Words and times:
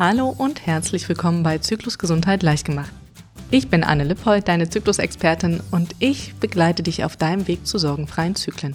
Hallo 0.00 0.34
und 0.34 0.66
herzlich 0.66 1.06
willkommen 1.10 1.42
bei 1.42 1.58
Zyklus 1.58 1.98
Gesundheit 1.98 2.42
leicht 2.42 2.64
gemacht. 2.64 2.90
Ich 3.50 3.68
bin 3.68 3.84
Anne 3.84 4.04
Lippold, 4.04 4.48
deine 4.48 4.70
Zyklusexpertin 4.70 5.60
und 5.72 5.94
ich 5.98 6.34
begleite 6.36 6.82
dich 6.82 7.04
auf 7.04 7.18
deinem 7.18 7.46
Weg 7.46 7.66
zu 7.66 7.76
sorgenfreien 7.76 8.34
Zyklen. 8.34 8.74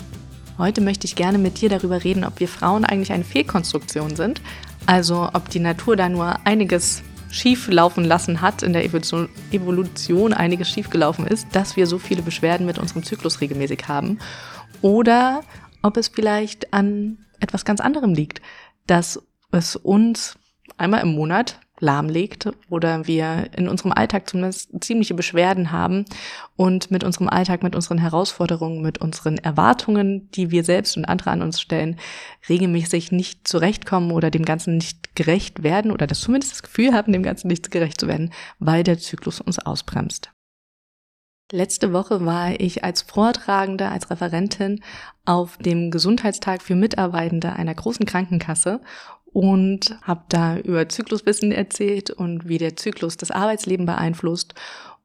Heute 0.60 0.82
möchte 0.82 1.08
ich 1.08 1.16
gerne 1.16 1.40
mit 1.40 1.60
dir 1.60 1.70
darüber 1.70 2.04
reden, 2.04 2.26
ob 2.26 2.40
wir 2.40 2.48
Frauen 2.48 2.86
eigentlich 2.86 3.12
eine 3.12 3.24
Fehlkonstruktion 3.24 4.16
sind, 4.16 4.40
also 4.86 5.28
ob 5.34 5.50
die 5.50 5.60
Natur 5.60 5.96
da 5.96 6.10
nur 6.10 6.46
einiges 6.46 7.02
schief 7.32 7.70
laufen 7.72 8.06
lassen 8.06 8.42
hat, 8.42 8.62
in 8.62 8.74
der 8.74 8.86
Evolution 8.86 10.32
einiges 10.32 10.70
schief 10.70 10.92
gelaufen 10.92 11.26
ist, 11.26 11.48
dass 11.54 11.76
wir 11.76 11.88
so 11.88 11.98
viele 11.98 12.22
Beschwerden 12.22 12.68
mit 12.68 12.78
unserem 12.78 13.02
Zyklus 13.04 13.42
regelmäßig 13.42 13.88
haben, 13.88 14.20
oder 14.84 15.42
ob 15.82 15.98
es 15.98 16.08
vielleicht 16.08 16.72
an 16.72 17.26
etwas 17.40 17.66
ganz 17.66 17.80
anderem 17.80 18.14
liegt, 18.14 18.44
dass 18.86 19.20
es 19.50 19.76
uns 19.76 20.38
einmal 20.78 21.02
im 21.02 21.16
Monat 21.16 21.60
lahmlegt 21.80 22.50
oder 22.70 23.06
wir 23.06 23.50
in 23.56 23.68
unserem 23.68 23.92
Alltag 23.92 24.30
zumindest 24.30 24.72
ziemliche 24.82 25.14
Beschwerden 25.14 25.72
haben 25.72 26.06
und 26.56 26.90
mit 26.90 27.04
unserem 27.04 27.28
Alltag, 27.28 27.64
mit 27.64 27.76
unseren 27.76 27.98
Herausforderungen, 27.98 28.82
mit 28.82 29.00
unseren 29.00 29.38
Erwartungen, 29.38 30.30
die 30.32 30.52
wir 30.52 30.64
selbst 30.64 30.96
und 30.96 31.06
andere 31.06 31.32
an 31.32 31.42
uns 31.42 31.60
stellen, 31.60 31.98
regelmäßig 32.48 33.12
nicht 33.12 33.48
zurechtkommen 33.48 34.12
oder 34.12 34.32
dem 34.32 34.46
Ganzen 34.46 34.78
nicht 34.78 35.16
gerecht 35.16 35.64
werden 35.64 35.92
oder 35.92 36.08
das 36.08 36.22
zumindest 36.22 36.54
das 36.54 36.64
Gefühl 36.64 36.94
haben, 36.94 37.12
dem 37.12 37.24
Ganzen 37.24 37.48
nicht 37.48 37.72
gerecht 37.72 38.00
zu 38.00 38.08
werden, 38.08 38.32
weil 38.60 38.84
der 38.84 38.98
Zyklus 38.98 39.42
uns 39.42 39.60
ausbremst. 39.60 40.32
Letzte 41.52 41.94
Woche 41.94 42.26
war 42.26 42.60
ich 42.60 42.84
als 42.84 43.04
Vortragende, 43.04 43.90
als 43.90 44.10
Referentin 44.10 44.82
auf 45.26 45.58
dem 45.58 45.92
Gesundheitstag 45.92 46.64
für 46.64 46.76
Mitarbeitende 46.76 47.54
einer 47.54 47.76
großen 47.76 48.08
Krankenkasse 48.08 48.82
und 49.36 49.98
habe 50.02 50.24
da 50.30 50.58
über 50.60 50.88
Zykluswissen 50.88 51.52
erzählt 51.52 52.10
und 52.10 52.48
wie 52.48 52.58
der 52.58 52.78
Zyklus 52.78 53.18
das 53.18 53.32
Arbeitsleben 53.32 53.86
beeinflusst. 53.86 54.54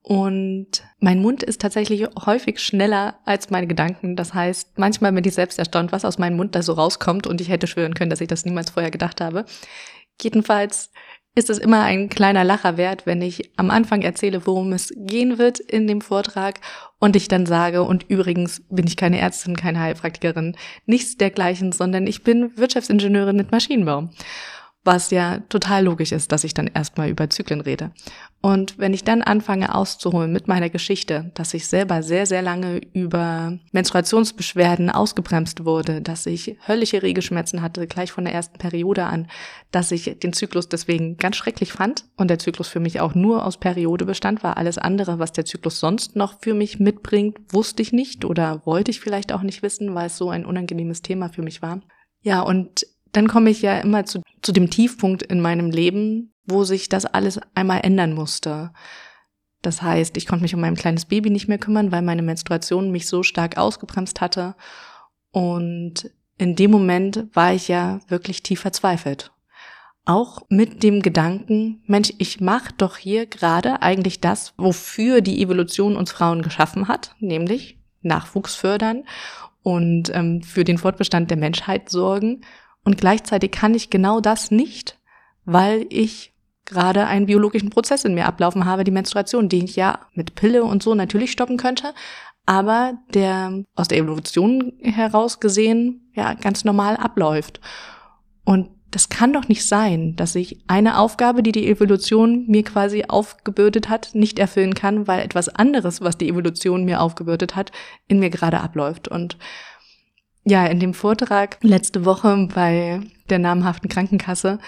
Und 0.03 0.84
mein 1.00 1.20
Mund 1.20 1.42
ist 1.42 1.61
tatsächlich 1.61 2.06
häufig 2.27 2.61
schneller 2.61 3.19
als 3.25 3.50
meine 3.50 3.67
Gedanken. 3.67 4.14
Das 4.14 4.33
heißt, 4.33 4.78
manchmal 4.78 5.11
bin 5.11 5.25
ich 5.25 5.34
selbst 5.34 5.59
erstaunt, 5.59 5.91
was 5.91 6.05
aus 6.05 6.19
meinem 6.19 6.37
Mund 6.37 6.55
da 6.55 6.62
so 6.62 6.75
rauskommt 6.75 7.27
und 7.27 7.41
ich 7.41 7.48
hätte 7.48 7.67
schwören 7.67 7.95
können, 7.95 8.09
dass 8.11 8.20
ich 8.20 8.28
das 8.28 8.45
niemals 8.45 8.70
vorher 8.70 8.92
gedacht 8.92 9.20
habe. 9.20 9.47
Jedenfalls 10.22 10.92
ist 11.34 11.48
es 11.48 11.59
immer 11.59 11.83
ein 11.83 12.09
kleiner 12.09 12.45
Lacher 12.45 12.77
wert, 12.77 13.06
wenn 13.06 13.23
ich 13.23 13.53
am 13.56 13.70
Anfang 13.70 14.03
erzähle, 14.03 14.47
worum 14.47 14.73
es 14.73 14.92
gehen 14.97 15.39
wird 15.39 15.61
in 15.61 15.87
dem 15.87 16.00
Vortrag 16.00 16.61
und 16.98 17.14
ich 17.14 17.28
dann 17.28 17.47
sage, 17.47 17.83
und 17.83 18.05
übrigens 18.09 18.62
bin 18.69 18.87
ich 18.87 18.97
keine 18.97 19.20
Ärztin, 19.20 19.56
keine 19.56 19.81
Heilpraktikerin, 19.81 20.56
nichts 20.87 21.17
dergleichen, 21.17 21.72
sondern 21.72 22.06
ich 22.06 22.25
bin 22.25 22.56
Wirtschaftsingenieurin 22.56 23.37
mit 23.37 23.53
Maschinenbau 23.53 24.11
was 24.83 25.11
ja 25.11 25.41
total 25.48 25.84
logisch 25.84 26.12
ist, 26.12 26.33
dass 26.33 26.45
ich 26.45 26.55
dann 26.55 26.67
erstmal 26.67 27.11
über 27.11 27.28
Zyklen 27.28 27.61
rede. 27.61 27.91
Und 28.41 28.78
wenn 28.78 28.95
ich 28.95 29.05
dann 29.05 29.20
anfange 29.20 29.75
auszuholen 29.75 30.33
mit 30.33 30.48
meiner 30.48 30.70
Geschichte, 30.70 31.31
dass 31.34 31.53
ich 31.53 31.67
selber 31.67 32.03
sehr, 32.03 32.25
sehr 32.25 32.41
lange 32.41 32.81
über 32.95 33.59
Menstruationsbeschwerden 33.72 34.89
ausgebremst 34.89 35.67
wurde, 35.67 36.00
dass 36.00 36.25
ich 36.25 36.56
höllische 36.67 37.03
Regelschmerzen 37.03 37.61
hatte, 37.61 37.87
gleich 37.87 38.11
von 38.11 38.25
der 38.25 38.33
ersten 38.33 38.56
Periode 38.56 39.05
an, 39.05 39.28
dass 39.70 39.92
ich 39.92 40.19
den 40.19 40.33
Zyklus 40.33 40.70
deswegen 40.70 41.19
ganz 41.19 41.37
schrecklich 41.37 41.72
fand 41.72 42.06
und 42.17 42.28
der 42.28 42.39
Zyklus 42.39 42.69
für 42.69 42.81
mich 42.81 43.00
auch 43.00 43.15
nur 43.15 43.44
aus 43.44 43.59
Periode 43.59 44.06
bestand, 44.06 44.42
war 44.42 44.56
alles 44.56 44.78
andere, 44.78 45.19
was 45.19 45.33
der 45.33 45.44
Zyklus 45.44 45.78
sonst 45.78 46.17
noch 46.17 46.41
für 46.41 46.55
mich 46.55 46.81
mitbringt, 46.81 47.39
wusste 47.53 47.83
ich 47.83 47.92
nicht 47.92 48.25
oder 48.25 48.65
wollte 48.65 48.91
ich 48.91 49.00
vielleicht 49.00 49.33
auch 49.33 49.42
nicht 49.42 49.62
wissen, 49.62 49.94
weil 49.94 50.06
es 50.06 50.17
so 50.17 50.31
ein 50.31 50.47
unangenehmes 50.47 51.03
Thema 51.03 51.28
für 51.28 51.42
mich 51.42 51.61
war. 51.61 51.83
Ja, 52.22 52.41
und 52.41 52.87
dann 53.12 53.28
komme 53.28 53.50
ich 53.50 53.62
ja 53.62 53.78
immer 53.78 54.05
zu, 54.05 54.22
zu 54.42 54.53
dem 54.53 54.70
Tiefpunkt 54.70 55.22
in 55.22 55.41
meinem 55.41 55.70
Leben, 55.70 56.33
wo 56.44 56.64
sich 56.64 56.89
das 56.89 57.06
alles 57.06 57.41
einmal 57.55 57.80
ändern 57.83 58.14
musste. 58.14 58.72
Das 59.62 59.83
heißt, 59.83 60.16
ich 60.16 60.27
konnte 60.27 60.42
mich 60.42 60.55
um 60.55 60.61
mein 60.61 60.75
kleines 60.75 61.04
Baby 61.04 61.31
nicht 61.31 61.49
mehr 61.49 61.59
kümmern, 61.59 61.93
weil 61.93 62.03
meine 62.03 62.22
Menstruation 62.22 62.91
mich 62.91 63.06
so 63.06 63.22
stark 63.22 63.59
ausgebremst 63.59 64.20
hatte. 64.20 64.54
Und 65.32 66.10
in 66.38 66.56
dem 66.56 66.70
Moment 66.70 67.26
war 67.34 67.53
ich 67.53 67.69
ja 67.69 68.00
wirklich 68.09 68.43
tief 68.43 68.60
verzweifelt. 68.60 69.32
Auch 70.06 70.43
mit 70.49 70.82
dem 70.82 71.03
Gedanken, 71.03 71.82
Mensch, 71.87 72.12
ich 72.16 72.41
mache 72.41 72.72
doch 72.78 72.97
hier 72.97 73.26
gerade 73.26 73.82
eigentlich 73.82 74.20
das, 74.20 74.54
wofür 74.56 75.20
die 75.20 75.43
Evolution 75.43 75.94
uns 75.94 76.10
Frauen 76.10 76.41
geschaffen 76.41 76.88
hat, 76.88 77.15
nämlich 77.20 77.78
Nachwuchs 78.00 78.54
fördern 78.54 79.04
und 79.62 80.10
ähm, 80.15 80.43
für 80.43 80.65
den 80.65 80.78
Fortbestand 80.78 81.31
der 81.31 81.37
Menschheit 81.37 81.91
sorgen. 81.91 82.41
Und 82.85 82.99
gleichzeitig 82.99 83.51
kann 83.51 83.75
ich 83.75 83.91
genau 83.91 84.21
das 84.21 84.51
nicht, 84.51 84.99
weil 85.45 85.87
ich 85.91 86.33
gerade 86.65 87.07
einen 87.07 87.27
biologischen 87.27 87.71
Prozess 87.71 88.05
in 88.05 88.15
mir 88.15 88.27
ablaufen 88.27 88.65
habe, 88.65 88.85
die 88.85 88.91
Menstruation, 88.91 89.49
den 89.49 89.65
ich 89.65 89.77
ja 89.77 89.99
mit 90.15 90.35
Pille 90.35 90.65
und 90.65 90.83
so 90.83 90.95
natürlich 90.95 91.33
stoppen 91.33 91.57
könnte, 91.57 91.93
aber 92.47 92.95
der 93.13 93.65
aus 93.75 93.89
der 93.89 93.99
Evolution 93.99 94.73
heraus 94.83 95.41
gesehen 95.41 96.11
ja 96.15 96.35
ganz 96.35 96.65
normal 96.65 96.97
abläuft. 96.97 97.61
Und 98.45 98.69
das 98.91 99.09
kann 99.09 99.33
doch 99.33 99.47
nicht 99.47 99.67
sein, 99.67 100.17
dass 100.17 100.35
ich 100.35 100.65
eine 100.67 100.99
Aufgabe, 100.99 101.43
die 101.43 101.53
die 101.53 101.69
Evolution 101.69 102.47
mir 102.49 102.65
quasi 102.65 103.05
aufgebürdet 103.07 103.89
hat, 103.89 104.11
nicht 104.15 104.39
erfüllen 104.41 104.75
kann, 104.75 105.07
weil 105.07 105.21
etwas 105.21 105.49
anderes, 105.49 106.01
was 106.01 106.19
die 106.19 106.29
Evolution 106.29 106.85
mir 106.85 107.01
aufgebürdet 107.01 107.55
hat, 107.55 107.71
in 108.09 108.19
mir 108.19 108.31
gerade 108.31 108.61
abläuft. 108.61 109.07
Und 109.07 109.37
ja, 110.45 110.67
in 110.67 110.81
dem 110.81 110.95
Vortrag 110.95 111.59
letzte 111.62 112.05
Woche 112.05 112.49
bei 112.55 113.01
der 113.28 113.39
namhaften 113.39 113.89
Krankenkasse 113.89 114.59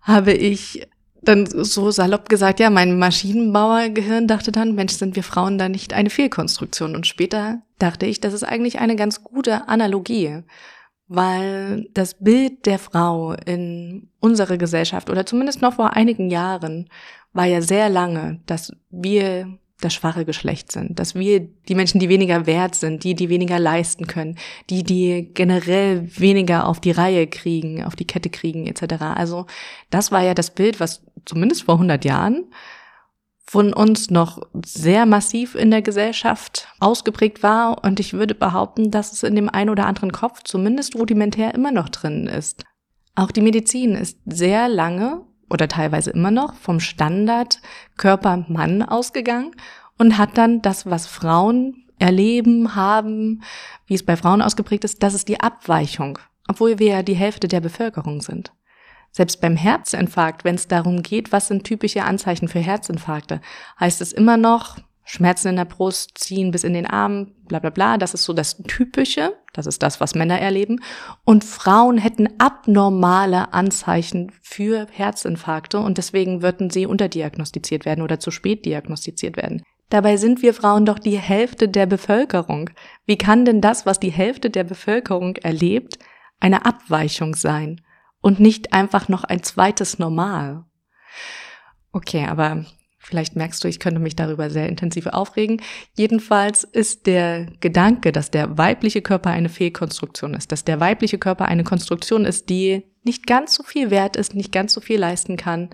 habe 0.00 0.32
ich 0.32 0.86
dann 1.22 1.46
so 1.46 1.90
salopp 1.90 2.28
gesagt, 2.28 2.58
ja, 2.58 2.68
mein 2.68 2.98
Maschinenbauergehirn 2.98 4.26
dachte 4.26 4.50
dann, 4.50 4.74
Mensch, 4.74 4.94
sind 4.94 5.14
wir 5.14 5.22
Frauen 5.22 5.56
da 5.56 5.68
nicht 5.68 5.92
eine 5.92 6.10
Fehlkonstruktion? 6.10 6.96
Und 6.96 7.06
später 7.06 7.62
dachte 7.78 8.06
ich, 8.06 8.20
das 8.20 8.34
ist 8.34 8.42
eigentlich 8.42 8.80
eine 8.80 8.96
ganz 8.96 9.22
gute 9.22 9.68
Analogie, 9.68 10.42
weil 11.06 11.88
das 11.94 12.14
Bild 12.18 12.66
der 12.66 12.80
Frau 12.80 13.34
in 13.46 14.08
unserer 14.18 14.56
Gesellschaft 14.56 15.10
oder 15.10 15.24
zumindest 15.24 15.62
noch 15.62 15.74
vor 15.74 15.94
einigen 15.94 16.28
Jahren 16.28 16.88
war 17.32 17.46
ja 17.46 17.62
sehr 17.62 17.88
lange, 17.88 18.40
dass 18.46 18.72
wir 18.90 19.58
das 19.84 19.94
schwache 19.94 20.24
Geschlecht 20.24 20.72
sind, 20.72 20.98
dass 20.98 21.14
wir 21.14 21.40
die 21.40 21.74
Menschen, 21.74 22.00
die 22.00 22.08
weniger 22.08 22.46
wert 22.46 22.74
sind, 22.74 23.04
die, 23.04 23.14
die 23.14 23.28
weniger 23.28 23.58
leisten 23.58 24.06
können, 24.06 24.36
die, 24.70 24.84
die 24.84 25.30
generell 25.34 26.08
weniger 26.16 26.66
auf 26.66 26.80
die 26.80 26.90
Reihe 26.90 27.26
kriegen, 27.26 27.84
auf 27.84 27.96
die 27.96 28.06
Kette 28.06 28.30
kriegen, 28.30 28.66
etc. 28.66 29.02
Also 29.14 29.46
das 29.90 30.12
war 30.12 30.22
ja 30.22 30.34
das 30.34 30.54
Bild, 30.54 30.80
was 30.80 31.02
zumindest 31.24 31.64
vor 31.64 31.74
100 31.74 32.04
Jahren 32.04 32.46
von 33.44 33.74
uns 33.74 34.10
noch 34.10 34.40
sehr 34.64 35.04
massiv 35.04 35.54
in 35.54 35.70
der 35.70 35.82
Gesellschaft 35.82 36.68
ausgeprägt 36.80 37.42
war. 37.42 37.84
Und 37.84 38.00
ich 38.00 38.14
würde 38.14 38.34
behaupten, 38.34 38.90
dass 38.90 39.12
es 39.12 39.22
in 39.22 39.34
dem 39.34 39.50
einen 39.50 39.68
oder 39.68 39.86
anderen 39.86 40.12
Kopf 40.12 40.42
zumindest 40.42 40.94
rudimentär 40.96 41.54
immer 41.54 41.70
noch 41.70 41.90
drin 41.90 42.26
ist. 42.28 42.64
Auch 43.14 43.30
die 43.30 43.42
Medizin 43.42 43.94
ist 43.94 44.18
sehr 44.24 44.68
lange 44.68 45.26
oder 45.52 45.68
teilweise 45.68 46.10
immer 46.10 46.30
noch 46.30 46.54
vom 46.54 46.80
Standard 46.80 47.60
Körper 47.96 48.44
Mann 48.48 48.82
ausgegangen 48.82 49.52
und 49.98 50.16
hat 50.16 50.38
dann 50.38 50.62
das, 50.62 50.86
was 50.86 51.06
Frauen 51.06 51.84
erleben, 51.98 52.74
haben, 52.74 53.42
wie 53.86 53.94
es 53.94 54.04
bei 54.04 54.16
Frauen 54.16 54.42
ausgeprägt 54.42 54.84
ist, 54.84 55.02
das 55.02 55.14
ist 55.14 55.28
die 55.28 55.40
Abweichung, 55.40 56.18
obwohl 56.48 56.78
wir 56.78 56.88
ja 56.88 57.02
die 57.02 57.14
Hälfte 57.14 57.48
der 57.48 57.60
Bevölkerung 57.60 58.22
sind. 58.22 58.52
Selbst 59.10 59.42
beim 59.42 59.56
Herzinfarkt, 59.56 60.42
wenn 60.42 60.54
es 60.54 60.68
darum 60.68 61.02
geht, 61.02 61.32
was 61.32 61.48
sind 61.48 61.64
typische 61.64 62.02
Anzeichen 62.02 62.48
für 62.48 62.60
Herzinfarkte, 62.60 63.42
heißt 63.78 64.00
es 64.00 64.12
immer 64.12 64.38
noch, 64.38 64.78
Schmerzen 65.04 65.48
in 65.48 65.56
der 65.56 65.64
Brust, 65.64 66.18
ziehen 66.18 66.50
bis 66.50 66.64
in 66.64 66.74
den 66.74 66.86
Arm, 66.86 67.32
bla 67.46 67.58
bla 67.58 67.70
bla. 67.70 67.98
Das 67.98 68.14
ist 68.14 68.24
so 68.24 68.32
das 68.32 68.56
Typische. 68.68 69.34
Das 69.52 69.66
ist 69.66 69.82
das, 69.82 70.00
was 70.00 70.14
Männer 70.14 70.38
erleben. 70.38 70.80
Und 71.24 71.44
Frauen 71.44 71.98
hätten 71.98 72.28
abnormale 72.38 73.52
Anzeichen 73.52 74.32
für 74.40 74.86
Herzinfarkte 74.90 75.78
und 75.78 75.98
deswegen 75.98 76.42
würden 76.42 76.70
sie 76.70 76.86
unterdiagnostiziert 76.86 77.84
werden 77.84 78.02
oder 78.02 78.20
zu 78.20 78.30
spät 78.30 78.64
diagnostiziert 78.64 79.36
werden. 79.36 79.62
Dabei 79.90 80.16
sind 80.16 80.40
wir 80.40 80.54
Frauen 80.54 80.86
doch 80.86 80.98
die 80.98 81.18
Hälfte 81.18 81.68
der 81.68 81.84
Bevölkerung. 81.84 82.70
Wie 83.04 83.18
kann 83.18 83.44
denn 83.44 83.60
das, 83.60 83.84
was 83.84 84.00
die 84.00 84.12
Hälfte 84.12 84.48
der 84.48 84.64
Bevölkerung 84.64 85.36
erlebt, 85.36 85.98
eine 86.40 86.64
Abweichung 86.64 87.34
sein 87.34 87.82
und 88.22 88.40
nicht 88.40 88.72
einfach 88.72 89.10
noch 89.10 89.24
ein 89.24 89.42
zweites 89.42 89.98
Normal? 89.98 90.64
Okay, 91.92 92.24
aber 92.26 92.64
Vielleicht 93.02 93.34
merkst 93.34 93.62
du, 93.62 93.68
ich 93.68 93.80
könnte 93.80 94.00
mich 94.00 94.14
darüber 94.14 94.48
sehr 94.48 94.68
intensiv 94.68 95.06
aufregen. 95.06 95.60
Jedenfalls 95.96 96.62
ist 96.62 97.06
der 97.06 97.46
Gedanke, 97.60 98.12
dass 98.12 98.30
der 98.30 98.56
weibliche 98.58 99.02
Körper 99.02 99.30
eine 99.30 99.48
Fehlkonstruktion 99.48 100.34
ist, 100.34 100.52
dass 100.52 100.64
der 100.64 100.78
weibliche 100.78 101.18
Körper 101.18 101.46
eine 101.46 101.64
Konstruktion 101.64 102.24
ist, 102.24 102.48
die 102.48 102.84
nicht 103.02 103.26
ganz 103.26 103.54
so 103.54 103.64
viel 103.64 103.90
wert 103.90 104.16
ist, 104.16 104.34
nicht 104.34 104.52
ganz 104.52 104.72
so 104.72 104.80
viel 104.80 104.98
leisten 104.98 105.36
kann 105.36 105.70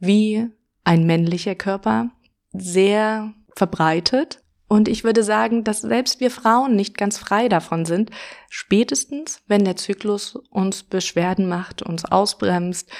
wie 0.00 0.48
ein 0.82 1.06
männlicher 1.06 1.54
Körper, 1.54 2.10
sehr 2.52 3.32
verbreitet. 3.54 4.42
Und 4.66 4.88
ich 4.88 5.04
würde 5.04 5.22
sagen, 5.22 5.62
dass 5.62 5.82
selbst 5.82 6.20
wir 6.20 6.30
Frauen 6.30 6.74
nicht 6.74 6.98
ganz 6.98 7.18
frei 7.18 7.48
davon 7.48 7.84
sind, 7.84 8.10
spätestens 8.50 9.42
wenn 9.46 9.64
der 9.64 9.76
Zyklus 9.76 10.34
uns 10.50 10.82
Beschwerden 10.82 11.48
macht, 11.48 11.82
uns 11.82 12.04
ausbremst 12.04 12.90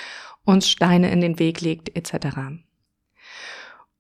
uns 0.44 0.68
Steine 0.68 1.10
in 1.10 1.20
den 1.20 1.38
Weg 1.38 1.60
legt 1.60 1.94
etc. 1.96 2.36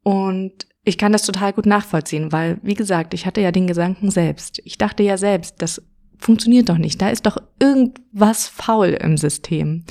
Und 0.04 0.66
ich 0.84 0.98
kann 0.98 1.12
das 1.12 1.24
total 1.24 1.52
gut 1.52 1.66
nachvollziehen, 1.66 2.30
weil, 2.30 2.58
wie 2.62 2.74
gesagt, 2.74 3.14
ich 3.14 3.26
hatte 3.26 3.40
ja 3.40 3.50
den 3.50 3.66
Gedanken 3.66 4.10
selbst. 4.10 4.60
Ich 4.64 4.78
dachte 4.78 5.02
ja 5.02 5.16
selbst, 5.16 5.60
das 5.62 5.82
funktioniert 6.18 6.68
doch 6.68 6.78
nicht. 6.78 7.02
Da 7.02 7.08
ist 7.08 7.26
doch 7.26 7.38
irgendwas 7.58 8.46
faul 8.46 8.88
im 8.88 9.16
System. 9.16 9.84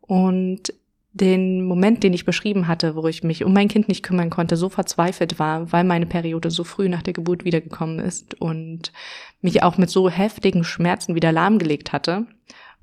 Und 0.00 0.72
den 1.12 1.64
Moment, 1.64 2.02
den 2.02 2.12
ich 2.12 2.24
beschrieben 2.24 2.68
hatte, 2.68 2.94
wo 2.94 3.08
ich 3.08 3.24
mich 3.24 3.42
um 3.42 3.52
mein 3.52 3.68
Kind 3.68 3.88
nicht 3.88 4.02
kümmern 4.02 4.30
konnte, 4.30 4.56
so 4.56 4.68
verzweifelt 4.68 5.38
war, 5.38 5.72
weil 5.72 5.82
meine 5.82 6.06
Periode 6.06 6.50
so 6.50 6.62
früh 6.62 6.88
nach 6.88 7.02
der 7.02 7.14
Geburt 7.14 7.44
wiedergekommen 7.44 7.98
ist 7.98 8.40
und 8.40 8.92
mich 9.40 9.62
auch 9.62 9.78
mit 9.78 9.90
so 9.90 10.10
heftigen 10.10 10.62
Schmerzen 10.62 11.14
wieder 11.14 11.32
lahmgelegt 11.32 11.92
hatte, 11.92 12.26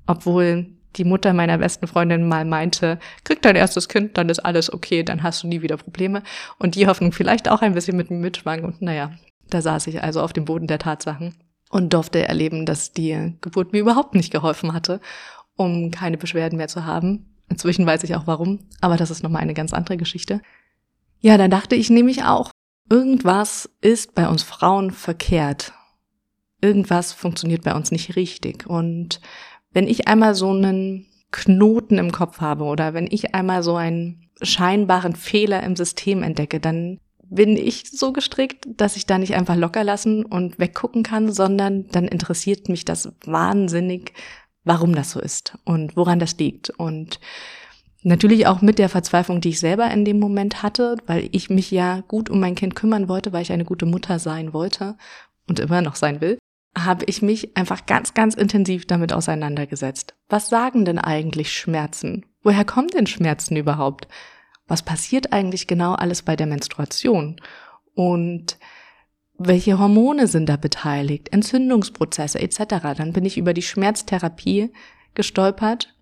obwohl 0.06 0.66
die 0.96 1.04
Mutter 1.04 1.32
meiner 1.32 1.58
besten 1.58 1.86
Freundin 1.86 2.28
mal 2.28 2.44
meinte, 2.44 2.98
krieg 3.24 3.42
dein 3.42 3.56
erstes 3.56 3.88
Kind, 3.88 4.16
dann 4.18 4.28
ist 4.28 4.40
alles 4.40 4.72
okay, 4.72 5.02
dann 5.02 5.22
hast 5.22 5.42
du 5.42 5.46
nie 5.46 5.62
wieder 5.62 5.76
Probleme. 5.76 6.22
Und 6.58 6.74
die 6.74 6.86
Hoffnung 6.86 7.12
vielleicht 7.12 7.48
auch 7.48 7.62
ein 7.62 7.74
bisschen 7.74 7.96
mit 7.96 8.10
mir 8.10 8.18
mitschwang. 8.18 8.64
Und 8.64 8.82
naja, 8.82 9.12
da 9.50 9.62
saß 9.62 9.86
ich 9.88 10.02
also 10.02 10.20
auf 10.20 10.32
dem 10.32 10.44
Boden 10.44 10.66
der 10.66 10.78
Tatsachen 10.78 11.34
und 11.70 11.92
durfte 11.92 12.26
erleben, 12.26 12.66
dass 12.66 12.92
die 12.92 13.34
Geburt 13.40 13.72
mir 13.72 13.80
überhaupt 13.80 14.14
nicht 14.14 14.32
geholfen 14.32 14.72
hatte, 14.72 15.00
um 15.56 15.90
keine 15.90 16.18
Beschwerden 16.18 16.56
mehr 16.56 16.68
zu 16.68 16.84
haben. 16.84 17.34
Inzwischen 17.48 17.86
weiß 17.86 18.04
ich 18.04 18.14
auch 18.14 18.26
warum, 18.26 18.60
aber 18.80 18.96
das 18.96 19.10
ist 19.10 19.22
nochmal 19.22 19.42
eine 19.42 19.54
ganz 19.54 19.72
andere 19.72 19.96
Geschichte. 19.96 20.40
Ja, 21.20 21.36
dann 21.36 21.50
dachte 21.50 21.74
ich 21.74 21.90
nämlich 21.90 22.24
auch, 22.24 22.50
irgendwas 22.90 23.70
ist 23.80 24.14
bei 24.14 24.28
uns 24.28 24.42
Frauen 24.42 24.90
verkehrt. 24.90 25.72
Irgendwas 26.60 27.12
funktioniert 27.12 27.62
bei 27.64 27.74
uns 27.74 27.90
nicht 27.90 28.16
richtig. 28.16 28.66
Und 28.66 29.20
wenn 29.74 29.88
ich 29.88 30.08
einmal 30.08 30.34
so 30.34 30.50
einen 30.50 31.06
Knoten 31.30 31.98
im 31.98 32.12
Kopf 32.12 32.40
habe 32.40 32.64
oder 32.64 32.94
wenn 32.94 33.08
ich 33.10 33.34
einmal 33.34 33.62
so 33.62 33.74
einen 33.74 34.30
scheinbaren 34.40 35.16
Fehler 35.16 35.62
im 35.64 35.76
System 35.76 36.22
entdecke, 36.22 36.60
dann 36.60 37.00
bin 37.28 37.56
ich 37.56 37.90
so 37.90 38.12
gestrickt, 38.12 38.66
dass 38.76 38.96
ich 38.96 39.06
da 39.06 39.18
nicht 39.18 39.34
einfach 39.34 39.56
locker 39.56 39.82
lassen 39.82 40.24
und 40.24 40.58
weggucken 40.58 41.02
kann, 41.02 41.32
sondern 41.32 41.88
dann 41.88 42.06
interessiert 42.06 42.68
mich 42.68 42.84
das 42.84 43.12
wahnsinnig, 43.24 44.12
warum 44.62 44.94
das 44.94 45.10
so 45.10 45.20
ist 45.20 45.58
und 45.64 45.96
woran 45.96 46.20
das 46.20 46.38
liegt. 46.38 46.70
Und 46.70 47.18
natürlich 48.02 48.46
auch 48.46 48.62
mit 48.62 48.78
der 48.78 48.88
Verzweiflung, 48.88 49.40
die 49.40 49.50
ich 49.50 49.60
selber 49.60 49.90
in 49.90 50.04
dem 50.04 50.20
Moment 50.20 50.62
hatte, 50.62 50.96
weil 51.06 51.28
ich 51.32 51.50
mich 51.50 51.72
ja 51.72 52.02
gut 52.06 52.30
um 52.30 52.38
mein 52.38 52.54
Kind 52.54 52.76
kümmern 52.76 53.08
wollte, 53.08 53.32
weil 53.32 53.42
ich 53.42 53.50
eine 53.50 53.64
gute 53.64 53.86
Mutter 53.86 54.20
sein 54.20 54.52
wollte 54.52 54.96
und 55.48 55.58
immer 55.58 55.82
noch 55.82 55.96
sein 55.96 56.20
will 56.20 56.38
habe 56.76 57.04
ich 57.06 57.22
mich 57.22 57.56
einfach 57.56 57.86
ganz, 57.86 58.14
ganz 58.14 58.34
intensiv 58.34 58.86
damit 58.86 59.12
auseinandergesetzt. 59.12 60.14
Was 60.28 60.48
sagen 60.48 60.84
denn 60.84 60.98
eigentlich 60.98 61.52
Schmerzen? 61.52 62.26
Woher 62.42 62.64
kommen 62.64 62.88
denn 62.88 63.06
Schmerzen 63.06 63.56
überhaupt? 63.56 64.08
Was 64.66 64.82
passiert 64.82 65.32
eigentlich 65.32 65.66
genau 65.66 65.94
alles 65.94 66.22
bei 66.22 66.36
der 66.36 66.46
Menstruation? 66.46 67.40
Und 67.94 68.58
welche 69.36 69.78
Hormone 69.78 70.26
sind 70.26 70.48
da 70.48 70.56
beteiligt? 70.56 71.32
Entzündungsprozesse 71.32 72.40
etc. 72.40 72.96
Dann 72.96 73.12
bin 73.12 73.24
ich 73.24 73.38
über 73.38 73.54
die 73.54 73.62
Schmerztherapie 73.62 74.72
gestolpert, 75.14 75.94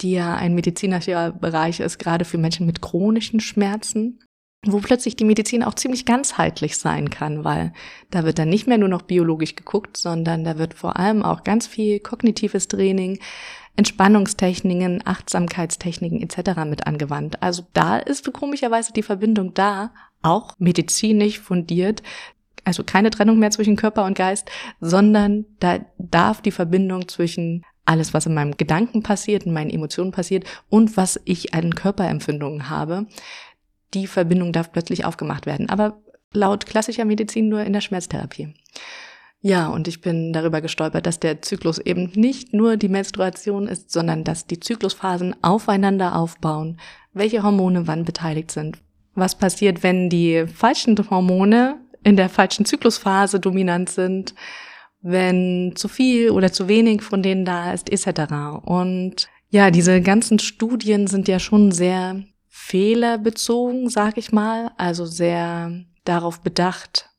die 0.00 0.12
ja 0.12 0.34
ein 0.34 0.54
medizinischer 0.54 1.32
Bereich 1.32 1.80
ist, 1.80 1.98
gerade 1.98 2.24
für 2.24 2.38
Menschen 2.38 2.66
mit 2.66 2.82
chronischen 2.82 3.40
Schmerzen 3.40 4.20
wo 4.66 4.78
plötzlich 4.78 5.16
die 5.16 5.24
Medizin 5.24 5.62
auch 5.62 5.74
ziemlich 5.74 6.04
ganzheitlich 6.04 6.76
sein 6.78 7.10
kann, 7.10 7.44
weil 7.44 7.72
da 8.10 8.24
wird 8.24 8.38
dann 8.38 8.48
nicht 8.48 8.66
mehr 8.66 8.78
nur 8.78 8.88
noch 8.88 9.02
biologisch 9.02 9.56
geguckt, 9.56 9.96
sondern 9.96 10.44
da 10.44 10.58
wird 10.58 10.74
vor 10.74 10.98
allem 10.98 11.22
auch 11.22 11.44
ganz 11.44 11.66
viel 11.66 12.00
kognitives 12.00 12.68
Training, 12.68 13.18
Entspannungstechniken, 13.76 15.02
Achtsamkeitstechniken 15.04 16.22
etc. 16.22 16.64
mit 16.66 16.86
angewandt. 16.86 17.42
Also 17.42 17.64
da 17.72 17.98
ist 17.98 18.32
komischerweise 18.32 18.92
die 18.92 19.02
Verbindung 19.02 19.52
da, 19.54 19.90
auch 20.22 20.54
medizinisch 20.58 21.38
fundiert, 21.38 22.02
also 22.64 22.82
keine 22.82 23.10
Trennung 23.10 23.38
mehr 23.38 23.50
zwischen 23.50 23.76
Körper 23.76 24.04
und 24.04 24.16
Geist, 24.16 24.50
sondern 24.80 25.44
da 25.60 25.80
darf 25.98 26.40
die 26.40 26.50
Verbindung 26.50 27.08
zwischen 27.08 27.62
alles, 27.84 28.14
was 28.14 28.26
in 28.26 28.34
meinem 28.34 28.56
Gedanken 28.56 29.02
passiert, 29.02 29.44
in 29.44 29.52
meinen 29.52 29.70
Emotionen 29.70 30.12
passiert 30.12 30.44
und 30.70 30.96
was 30.96 31.20
ich 31.24 31.52
an 31.52 31.74
Körperempfindungen 31.74 32.70
habe, 32.70 33.06
die 33.94 34.06
Verbindung 34.06 34.52
darf 34.52 34.72
plötzlich 34.72 35.04
aufgemacht 35.04 35.46
werden. 35.46 35.68
Aber 35.68 36.02
laut 36.32 36.66
klassischer 36.66 37.04
Medizin 37.04 37.48
nur 37.48 37.62
in 37.62 37.72
der 37.72 37.80
Schmerztherapie. 37.80 38.54
Ja, 39.40 39.68
und 39.68 39.88
ich 39.88 40.00
bin 40.00 40.32
darüber 40.32 40.62
gestolpert, 40.62 41.06
dass 41.06 41.20
der 41.20 41.42
Zyklus 41.42 41.78
eben 41.78 42.10
nicht 42.14 42.54
nur 42.54 42.78
die 42.78 42.88
Menstruation 42.88 43.68
ist, 43.68 43.90
sondern 43.90 44.24
dass 44.24 44.46
die 44.46 44.58
Zyklusphasen 44.58 45.36
aufeinander 45.42 46.16
aufbauen, 46.16 46.80
welche 47.12 47.42
Hormone 47.42 47.86
wann 47.86 48.04
beteiligt 48.06 48.50
sind. 48.50 48.78
Was 49.14 49.36
passiert, 49.36 49.82
wenn 49.82 50.08
die 50.08 50.46
falschen 50.46 50.96
Hormone 51.10 51.78
in 52.02 52.16
der 52.16 52.30
falschen 52.30 52.64
Zyklusphase 52.64 53.38
dominant 53.38 53.90
sind, 53.90 54.34
wenn 55.02 55.72
zu 55.76 55.88
viel 55.88 56.30
oder 56.30 56.50
zu 56.50 56.66
wenig 56.66 57.02
von 57.02 57.22
denen 57.22 57.44
da 57.44 57.74
ist, 57.74 57.92
etc. 57.92 58.32
Und 58.64 59.28
ja, 59.50 59.70
diese 59.70 60.00
ganzen 60.00 60.38
Studien 60.38 61.06
sind 61.06 61.28
ja 61.28 61.38
schon 61.38 61.70
sehr 61.70 62.24
fehlerbezogen, 62.66 63.90
sag 63.90 64.16
ich 64.16 64.32
mal, 64.32 64.72
also 64.78 65.04
sehr 65.04 65.84
darauf 66.04 66.40
bedacht, 66.40 67.10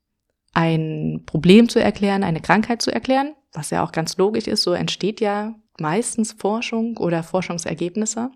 ein 0.54 1.24
Problem 1.26 1.70
zu 1.70 1.80
erklären, 1.80 2.24
eine 2.24 2.42
Krankheit 2.42 2.82
zu 2.82 2.92
erklären, 2.92 3.36
was 3.54 3.70
ja 3.70 3.84
auch 3.84 3.92
ganz 3.92 4.18
logisch 4.18 4.48
ist, 4.48 4.64
so 4.64 4.74
entsteht 4.74 5.22
ja 5.22 5.54
meistens 5.80 6.34
Forschung 6.34 6.98
oder 6.98 7.22
Forschungsergebnisse. 7.22 8.32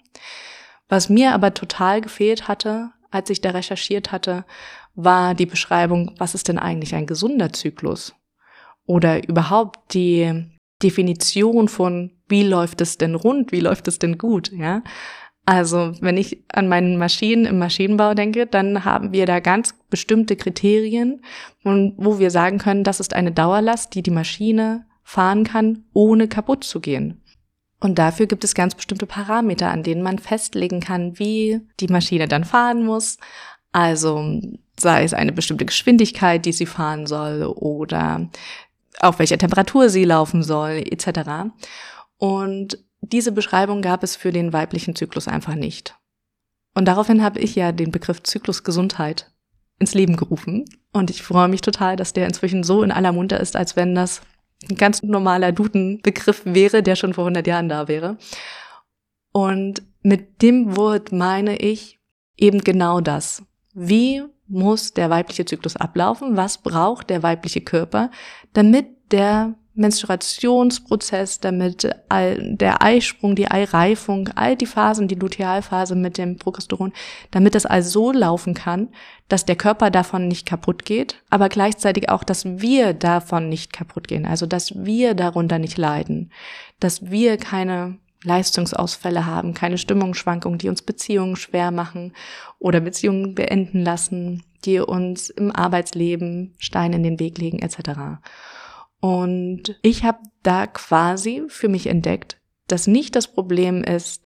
Was 0.88 1.10
mir 1.10 1.34
aber 1.34 1.54
total 1.54 2.02
gefehlt 2.02 2.48
hatte, 2.48 2.92
als 3.10 3.30
ich 3.30 3.42
da 3.42 3.52
recherchiert 3.52 4.12
hatte, 4.12 4.46
war 4.94 5.34
die 5.34 5.46
Beschreibung, 5.46 6.14
was 6.18 6.36
ist 6.36 6.48
denn 6.48 6.60
eigentlich 6.60 6.94
ein 6.94 7.08
gesunder 7.08 7.52
Zyklus? 7.54 8.14
Oder 8.86 9.28
überhaupt 9.28 9.94
die 9.94 10.46
Definition 10.84 11.70
von, 11.70 12.12
wie 12.28 12.44
läuft 12.44 12.82
es 12.82 12.98
denn 12.98 13.16
rund, 13.16 13.52
wie 13.52 13.62
läuft 13.62 13.88
es 13.88 13.98
denn 13.98 14.18
gut, 14.18 14.52
ja? 14.52 14.84
Also, 15.50 15.94
wenn 16.00 16.16
ich 16.16 16.44
an 16.54 16.68
meinen 16.68 16.98
Maschinen 16.98 17.46
im 17.46 17.58
Maschinenbau 17.58 18.14
denke, 18.14 18.46
dann 18.46 18.86
haben 18.86 19.14
wir 19.14 19.26
da 19.26 19.40
ganz 19.40 19.74
bestimmte 19.90 20.36
Kriterien, 20.36 21.24
wo 21.64 22.20
wir 22.20 22.30
sagen 22.30 22.60
können, 22.60 22.84
das 22.84 23.00
ist 23.00 23.16
eine 23.16 23.32
Dauerlast, 23.32 23.96
die 23.96 24.04
die 24.04 24.12
Maschine 24.12 24.86
fahren 25.02 25.44
kann, 25.44 25.86
ohne 25.92 26.28
kaputt 26.28 26.64
zu 26.64 26.80
gehen. 26.80 27.24
Und 27.80 27.98
dafür 27.98 28.28
gibt 28.28 28.44
es 28.44 28.54
ganz 28.54 28.76
bestimmte 28.76 29.08
Parameter, 29.08 29.72
an 29.72 29.82
denen 29.82 30.04
man 30.04 30.20
festlegen 30.20 30.82
kann, 30.82 31.18
wie 31.18 31.62
die 31.80 31.88
Maschine 31.88 32.28
dann 32.28 32.44
fahren 32.44 32.86
muss. 32.86 33.18
Also 33.72 34.24
sei 34.80 35.04
es 35.04 35.16
eine 35.16 35.32
bestimmte 35.32 35.66
Geschwindigkeit, 35.66 36.46
die 36.46 36.54
sie 36.54 36.68
fahren 36.68 37.08
soll 37.08 37.42
oder 37.42 38.30
auf 39.00 39.18
welcher 39.18 39.40
Temperatur 39.40 39.90
sie 39.90 40.04
laufen 40.04 40.44
soll, 40.44 40.84
etc. 40.92 41.50
Und 42.18 42.78
diese 43.02 43.32
Beschreibung 43.32 43.82
gab 43.82 44.04
es 44.04 44.16
für 44.16 44.32
den 44.32 44.54
weiblichen 44.54 44.96
Zyklus 44.96 45.28
einfach 45.28 45.56
nicht. 45.56 45.96
Und 46.74 46.86
daraufhin 46.86 47.24
habe 47.24 47.40
ich 47.40 47.56
ja 47.56 47.72
den 47.72 47.92
Begriff 47.92 48.24
Zyklusgesundheit 48.24 49.32
ins 49.80 49.94
Leben 49.94 50.16
gerufen. 50.18 50.66
Und 50.92 51.10
ich 51.10 51.24
freue 51.24 51.48
mich 51.48 51.62
total, 51.62 51.96
dass 51.96 52.14
der 52.14 52.28
inzwischen 52.28 52.64
so 52.64 52.84
in 52.84 52.92
aller 52.92 53.12
Munter 53.12 53.40
ist, 53.40 53.56
als 53.56 53.76
wenn 53.76 53.96
das 53.96 54.22
ein 54.70 54.76
ganz 54.76 55.02
normaler 55.02 55.52
Duden-Begriff 55.52 56.42
wäre, 56.46 56.84
der 56.84 56.96
schon 56.96 57.14
vor 57.14 57.24
100 57.24 57.48
Jahren 57.48 57.70
da 57.70 57.88
wäre. 57.88 58.18
Und 59.32 59.82
mit 60.02 60.42
dem 60.42 60.76
Wort 60.76 61.12
meine 61.12 61.58
ich 61.58 62.00
eben 62.38 62.62
genau 62.62 63.00
das. 63.02 63.44
Wie 63.74 64.24
muss 64.48 64.94
der 64.94 65.10
weibliche 65.10 65.46
Zyklus 65.46 65.76
ablaufen? 65.76 66.36
Was 66.36 66.58
braucht 66.58 67.10
der 67.10 67.24
weibliche 67.24 67.62
Körper, 67.62 68.10
damit 68.54 68.88
der 69.12 69.56
Menstruationsprozess, 69.80 71.40
damit 71.40 71.90
all, 72.10 72.56
der 72.56 72.84
Eisprung, 72.84 73.36
die 73.36 73.50
Eireifung, 73.50 74.30
all 74.36 74.56
die 74.56 74.66
Phasen, 74.66 75.08
die 75.08 75.16
Lutealphase 75.16 75.96
mit 75.96 76.18
dem 76.18 76.38
Progesteron, 76.38 76.94
damit 77.32 77.56
das 77.56 77.66
all 77.66 77.82
so 77.82 78.12
laufen 78.12 78.54
kann, 78.54 78.90
dass 79.30 79.46
der 79.46 79.56
Körper 79.56 79.90
davon 79.90 80.28
nicht 80.28 80.46
kaputt 80.46 80.86
geht, 80.86 81.22
aber 81.30 81.50
gleichzeitig 81.50 82.10
auch, 82.10 82.24
dass 82.24 82.46
wir 82.46 82.94
davon 82.94 83.50
nicht 83.50 83.74
kaputt 83.74 84.08
gehen, 84.08 84.26
also 84.26 84.46
dass 84.46 84.84
wir 84.84 85.14
darunter 85.14 85.60
nicht 85.60 85.78
leiden, 85.78 86.32
dass 86.80 87.10
wir 87.10 87.38
keine 87.38 87.98
Leistungsausfälle 88.24 89.26
haben, 89.26 89.54
keine 89.54 89.78
Stimmungsschwankungen, 89.78 90.60
die 90.60 90.70
uns 90.70 90.82
Beziehungen 90.82 91.36
schwer 91.36 91.72
machen 91.72 92.14
oder 92.60 92.82
Beziehungen 92.82 93.34
beenden 93.34 93.82
lassen, 93.82 94.44
die 94.66 94.80
uns 94.80 95.30
im 95.30 95.56
Arbeitsleben 95.56 96.54
Steine 96.58 96.98
in 96.98 97.04
den 97.04 97.20
Weg 97.20 97.38
legen 97.38 97.60
etc. 97.60 98.20
Und 99.02 99.80
ich 99.82 100.04
habe 100.04 100.20
da 100.44 100.68
quasi 100.68 101.44
für 101.48 101.70
mich 101.70 101.88
entdeckt, 101.88 102.38
dass 102.68 102.88
nicht 102.88 103.16
das 103.16 103.28
Problem 103.28 103.84
ist, 103.84 104.24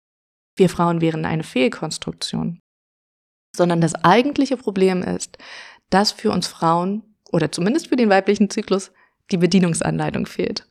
wir 0.57 0.69
Frauen 0.69 1.01
wären 1.01 1.25
eine 1.25 1.43
Fehlkonstruktion, 1.43 2.61
sondern 3.57 3.81
das 3.81 3.95
eigentliche 3.95 4.57
Problem 4.57 5.03
ist, 5.03 5.39
dass 5.91 6.13
für 6.13 6.31
uns 6.31 6.47
Frauen 6.47 7.03
oder 7.33 7.51
zumindest 7.51 7.89
für 7.89 7.97
den 7.97 8.11
weiblichen 8.11 8.51
Zyklus 8.51 8.93
die 9.31 9.39
Bedienungsanleitung 9.39 10.27
fehlt. 10.27 10.69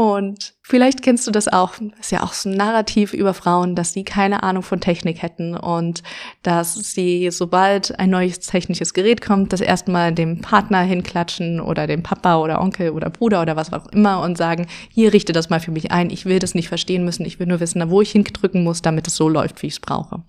Und 0.00 0.54
vielleicht 0.62 1.02
kennst 1.02 1.26
du 1.26 1.32
das 1.32 1.48
auch. 1.48 1.72
Das 1.72 1.98
ist 1.98 2.12
ja 2.12 2.22
auch 2.22 2.32
so 2.32 2.48
ein 2.48 2.56
Narrativ 2.56 3.12
über 3.12 3.34
Frauen, 3.34 3.74
dass 3.74 3.92
sie 3.92 4.04
keine 4.04 4.44
Ahnung 4.44 4.62
von 4.62 4.80
Technik 4.80 5.22
hätten 5.22 5.56
und 5.56 6.04
dass 6.44 6.74
sie, 6.74 7.28
sobald 7.32 7.98
ein 7.98 8.10
neues 8.10 8.38
technisches 8.38 8.94
Gerät 8.94 9.20
kommt, 9.20 9.52
das 9.52 9.60
erstmal 9.60 10.14
dem 10.14 10.40
Partner 10.40 10.82
hinklatschen 10.82 11.60
oder 11.60 11.88
dem 11.88 12.04
Papa 12.04 12.36
oder 12.36 12.60
Onkel 12.60 12.90
oder 12.90 13.10
Bruder 13.10 13.42
oder 13.42 13.56
was 13.56 13.72
auch 13.72 13.88
immer 13.88 14.20
und 14.20 14.38
sagen, 14.38 14.68
hier 14.88 15.12
richte 15.12 15.32
das 15.32 15.50
mal 15.50 15.58
für 15.58 15.72
mich 15.72 15.90
ein. 15.90 16.10
Ich 16.10 16.26
will 16.26 16.38
das 16.38 16.54
nicht 16.54 16.68
verstehen 16.68 17.04
müssen. 17.04 17.26
Ich 17.26 17.40
will 17.40 17.48
nur 17.48 17.58
wissen, 17.58 17.90
wo 17.90 18.00
ich 18.00 18.12
hindrücken 18.12 18.62
muss, 18.62 18.82
damit 18.82 19.08
es 19.08 19.16
so 19.16 19.28
läuft, 19.28 19.60
wie 19.62 19.66
ich 19.66 19.72
es 19.74 19.80
brauche. 19.80 20.22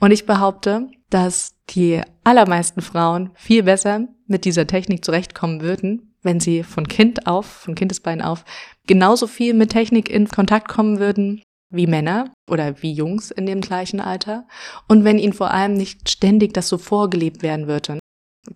Und 0.00 0.10
ich 0.10 0.26
behaupte, 0.26 0.88
dass 1.08 1.54
die 1.70 2.00
allermeisten 2.24 2.82
Frauen 2.82 3.30
viel 3.34 3.62
besser 3.62 4.08
mit 4.26 4.44
dieser 4.44 4.66
Technik 4.66 5.04
zurechtkommen 5.04 5.60
würden, 5.60 6.11
wenn 6.22 6.40
sie 6.40 6.62
von 6.62 6.88
Kind 6.88 7.26
auf, 7.26 7.46
von 7.46 7.74
Kindesbein 7.74 8.22
auf, 8.22 8.44
genauso 8.86 9.26
viel 9.26 9.54
mit 9.54 9.70
Technik 9.70 10.08
in 10.08 10.28
Kontakt 10.28 10.68
kommen 10.68 10.98
würden 10.98 11.42
wie 11.70 11.86
Männer 11.86 12.32
oder 12.50 12.82
wie 12.82 12.92
Jungs 12.92 13.30
in 13.30 13.46
dem 13.46 13.60
gleichen 13.60 14.00
Alter 14.00 14.46
und 14.88 15.04
wenn 15.04 15.18
ihnen 15.18 15.32
vor 15.32 15.50
allem 15.50 15.74
nicht 15.74 16.10
ständig 16.10 16.52
das 16.52 16.68
so 16.68 16.78
vorgelebt 16.78 17.42
werden 17.42 17.66
würde. 17.66 17.98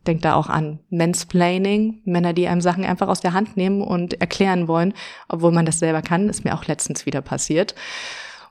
Ich 0.07 0.21
da 0.21 0.35
auch 0.35 0.49
an 0.49 0.81
Mansplaining, 0.91 2.03
Männer, 2.05 2.33
die 2.33 2.49
einem 2.49 2.61
Sachen 2.61 2.85
einfach 2.85 3.09
aus 3.09 3.21
der 3.21 3.33
Hand 3.33 3.57
nehmen 3.57 3.83
und 3.83 4.21
erklären 4.21 4.67
wollen, 4.67 4.93
obwohl 5.29 5.53
man 5.53 5.65
das 5.65 5.79
selber 5.79 6.03
kann, 6.03 6.29
ist 6.29 6.45
mir 6.45 6.55
auch 6.55 6.67
letztens 6.67 7.07
wieder 7.07 7.23
passiert 7.23 7.75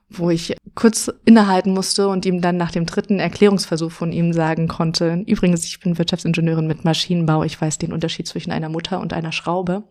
wo 0.09 0.29
ich 0.29 0.55
kurz 0.75 1.11
innehalten 1.25 1.73
musste 1.73 2.07
und 2.07 2.25
ihm 2.25 2.41
dann 2.41 2.57
nach 2.57 2.71
dem 2.71 2.85
dritten 2.85 3.19
Erklärungsversuch 3.19 3.91
von 3.91 4.11
ihm 4.11 4.33
sagen 4.33 4.67
konnte, 4.67 5.23
übrigens, 5.25 5.65
ich 5.65 5.79
bin 5.79 5.97
Wirtschaftsingenieurin 5.97 6.67
mit 6.67 6.85
Maschinenbau, 6.85 7.43
ich 7.43 7.59
weiß 7.59 7.77
den 7.77 7.93
Unterschied 7.93 8.27
zwischen 8.27 8.51
einer 8.51 8.69
Mutter 8.69 8.99
und 8.99 9.13
einer 9.13 9.31
Schraube. 9.31 9.83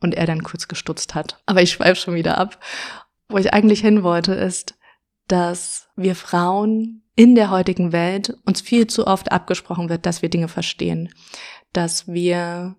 Und 0.00 0.16
er 0.16 0.26
dann 0.26 0.42
kurz 0.42 0.66
gestutzt 0.66 1.14
hat. 1.14 1.40
Aber 1.46 1.62
ich 1.62 1.70
schweife 1.70 1.94
schon 1.94 2.14
wieder 2.14 2.36
ab. 2.36 2.58
Wo 3.28 3.38
ich 3.38 3.54
eigentlich 3.54 3.82
hin 3.82 4.02
wollte, 4.02 4.34
ist, 4.34 4.74
dass 5.28 5.88
wir 5.94 6.16
Frauen 6.16 7.02
in 7.14 7.36
der 7.36 7.50
heutigen 7.50 7.92
Welt 7.92 8.36
uns 8.44 8.60
viel 8.60 8.88
zu 8.88 9.06
oft 9.06 9.30
abgesprochen 9.30 9.88
wird, 9.88 10.04
dass 10.04 10.20
wir 10.20 10.28
Dinge 10.28 10.48
verstehen, 10.48 11.10
dass 11.72 12.08
wir 12.08 12.74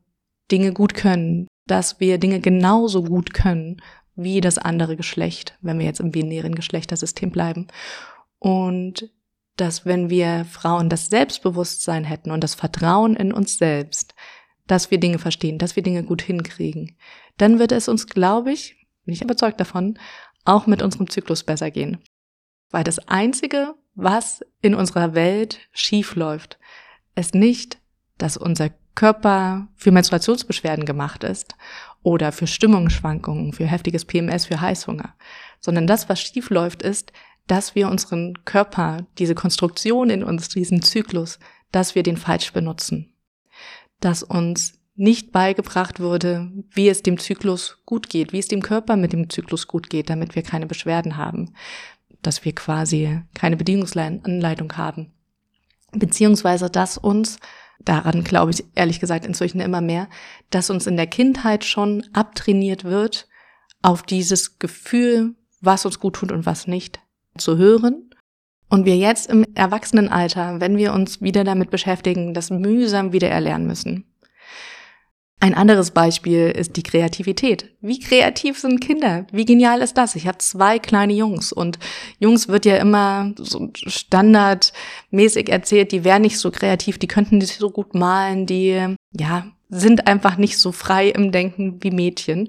Dinge 0.51 0.73
gut 0.73 0.95
können, 0.95 1.47
dass 1.65 1.99
wir 1.99 2.17
Dinge 2.17 2.41
genauso 2.41 3.03
gut 3.03 3.33
können 3.33 3.81
wie 4.15 4.41
das 4.41 4.57
andere 4.57 4.95
Geschlecht, 4.95 5.57
wenn 5.61 5.79
wir 5.79 5.85
jetzt 5.85 5.99
im 5.99 6.11
binären 6.11 6.55
Geschlechtersystem 6.55 7.31
bleiben. 7.31 7.67
Und 8.39 9.09
dass 9.55 9.85
wenn 9.85 10.09
wir 10.09 10.45
Frauen 10.45 10.89
das 10.89 11.07
Selbstbewusstsein 11.07 12.03
hätten 12.03 12.31
und 12.31 12.43
das 12.43 12.55
Vertrauen 12.55 13.15
in 13.15 13.33
uns 13.33 13.57
selbst, 13.57 14.15
dass 14.67 14.91
wir 14.91 14.99
Dinge 14.99 15.19
verstehen, 15.19 15.57
dass 15.57 15.75
wir 15.75 15.83
Dinge 15.83 16.03
gut 16.03 16.21
hinkriegen, 16.21 16.97
dann 17.37 17.59
wird 17.59 17.71
es 17.71 17.87
uns, 17.87 18.07
glaube 18.07 18.51
ich, 18.51 18.75
bin 19.05 19.13
ich 19.13 19.21
überzeugt 19.21 19.59
davon, 19.59 19.99
auch 20.45 20.67
mit 20.67 20.81
unserem 20.81 21.09
Zyklus 21.09 21.43
besser 21.43 21.71
gehen. 21.71 21.99
Weil 22.69 22.83
das 22.83 23.07
Einzige, 23.07 23.75
was 23.95 24.43
in 24.61 24.75
unserer 24.75 25.13
Welt 25.13 25.59
schief 25.71 26.15
läuft, 26.15 26.57
ist 27.15 27.35
nicht, 27.35 27.77
dass 28.17 28.37
unser 28.37 28.69
Körper 28.95 29.67
für 29.75 29.91
Menstruationsbeschwerden 29.91 30.85
gemacht 30.85 31.23
ist 31.23 31.55
oder 32.03 32.31
für 32.31 32.47
Stimmungsschwankungen, 32.47 33.53
für 33.53 33.65
heftiges 33.65 34.05
PMS, 34.05 34.45
für 34.45 34.61
Heißhunger, 34.61 35.15
sondern 35.59 35.87
das, 35.87 36.09
was 36.09 36.21
schief 36.21 36.49
läuft, 36.49 36.81
ist, 36.81 37.11
dass 37.47 37.75
wir 37.75 37.89
unseren 37.89 38.45
Körper, 38.45 39.05
diese 39.17 39.35
Konstruktion 39.35 40.09
in 40.09 40.23
uns, 40.23 40.49
diesen 40.49 40.81
Zyklus, 40.81 41.39
dass 41.71 41.95
wir 41.95 42.03
den 42.03 42.17
falsch 42.17 42.53
benutzen. 42.53 43.13
Dass 43.99 44.23
uns 44.23 44.79
nicht 44.95 45.31
beigebracht 45.31 45.99
wurde, 45.99 46.51
wie 46.69 46.87
es 46.87 47.01
dem 47.01 47.17
Zyklus 47.17 47.79
gut 47.85 48.09
geht, 48.09 48.31
wie 48.31 48.39
es 48.39 48.47
dem 48.47 48.61
Körper 48.61 48.95
mit 48.95 49.11
dem 49.11 49.29
Zyklus 49.29 49.67
gut 49.67 49.89
geht, 49.89 50.09
damit 50.09 50.35
wir 50.35 50.43
keine 50.43 50.67
Beschwerden 50.67 51.17
haben, 51.17 51.53
dass 52.21 52.45
wir 52.45 52.53
quasi 52.53 53.21
keine 53.33 53.57
Bedienungsanleitung 53.57 54.77
haben, 54.77 55.11
beziehungsweise 55.91 56.69
dass 56.69 56.97
uns 56.97 57.39
daran 57.85 58.23
glaube 58.23 58.51
ich 58.51 58.63
ehrlich 58.75 58.99
gesagt 58.99 59.25
inzwischen 59.25 59.59
immer 59.59 59.81
mehr, 59.81 60.07
dass 60.49 60.69
uns 60.69 60.87
in 60.87 60.97
der 60.97 61.07
Kindheit 61.07 61.63
schon 61.63 62.03
abtrainiert 62.13 62.83
wird, 62.83 63.27
auf 63.81 64.03
dieses 64.03 64.59
Gefühl, 64.59 65.35
was 65.61 65.85
uns 65.85 65.99
gut 65.99 66.15
tut 66.15 66.31
und 66.31 66.45
was 66.45 66.67
nicht, 66.67 66.99
zu 67.37 67.57
hören. 67.57 68.09
Und 68.69 68.85
wir 68.85 68.97
jetzt 68.97 69.29
im 69.29 69.45
Erwachsenenalter, 69.53 70.59
wenn 70.59 70.77
wir 70.77 70.93
uns 70.93 71.21
wieder 71.21 71.43
damit 71.43 71.69
beschäftigen, 71.69 72.33
das 72.33 72.49
mühsam 72.49 73.13
wieder 73.13 73.29
erlernen 73.29 73.67
müssen. 73.67 74.05
Ein 75.43 75.55
anderes 75.55 75.91
Beispiel 75.91 76.51
ist 76.51 76.77
die 76.77 76.83
Kreativität. 76.83 77.69
Wie 77.81 77.99
kreativ 77.99 78.57
sind 78.57 78.79
Kinder? 78.79 79.27
Wie 79.33 79.43
genial 79.43 79.81
ist 79.81 79.97
das? 79.97 80.15
Ich 80.15 80.25
habe 80.25 80.37
zwei 80.37 80.79
kleine 80.79 81.11
Jungs 81.11 81.51
und 81.51 81.79
Jungs 82.17 82.47
wird 82.47 82.63
ja 82.63 82.77
immer 82.77 83.33
so 83.35 83.69
standardmäßig 83.73 85.49
erzählt, 85.49 85.91
die 85.91 86.05
wären 86.05 86.21
nicht 86.21 86.39
so 86.39 86.49
kreativ, 86.49 86.97
die 86.97 87.09
könnten 87.09 87.39
nicht 87.39 87.59
so 87.59 87.71
gut 87.71 87.93
malen, 87.93 88.45
die 88.45 88.95
ja 89.11 89.47
sind 89.67 90.07
einfach 90.07 90.37
nicht 90.37 90.57
so 90.59 90.71
frei 90.71 91.09
im 91.09 91.33
Denken 91.33 91.83
wie 91.83 91.91
Mädchen. 91.91 92.47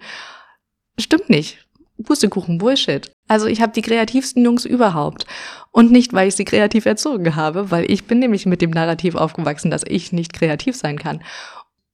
Stimmt 0.97 1.29
nicht. 1.29 1.67
Pustekuchen, 2.01 2.59
Bullshit. 2.59 3.11
Also 3.27 3.47
ich 3.47 3.61
habe 3.61 3.73
die 3.73 3.83
kreativsten 3.83 4.45
Jungs 4.45 4.65
überhaupt. 4.65 5.27
Und 5.73 5.91
nicht, 5.91 6.13
weil 6.13 6.29
ich 6.29 6.37
sie 6.37 6.45
kreativ 6.45 6.87
erzogen 6.87 7.35
habe, 7.35 7.73
weil 7.73 7.91
ich 7.91 8.05
bin 8.05 8.21
nämlich 8.21 8.47
mit 8.47 8.63
dem 8.63 8.71
Narrativ 8.71 9.17
aufgewachsen, 9.17 9.73
dass 9.73 9.83
ich 9.85 10.13
nicht 10.13 10.33
kreativ 10.33 10.77
sein 10.77 10.97
kann. 10.97 11.25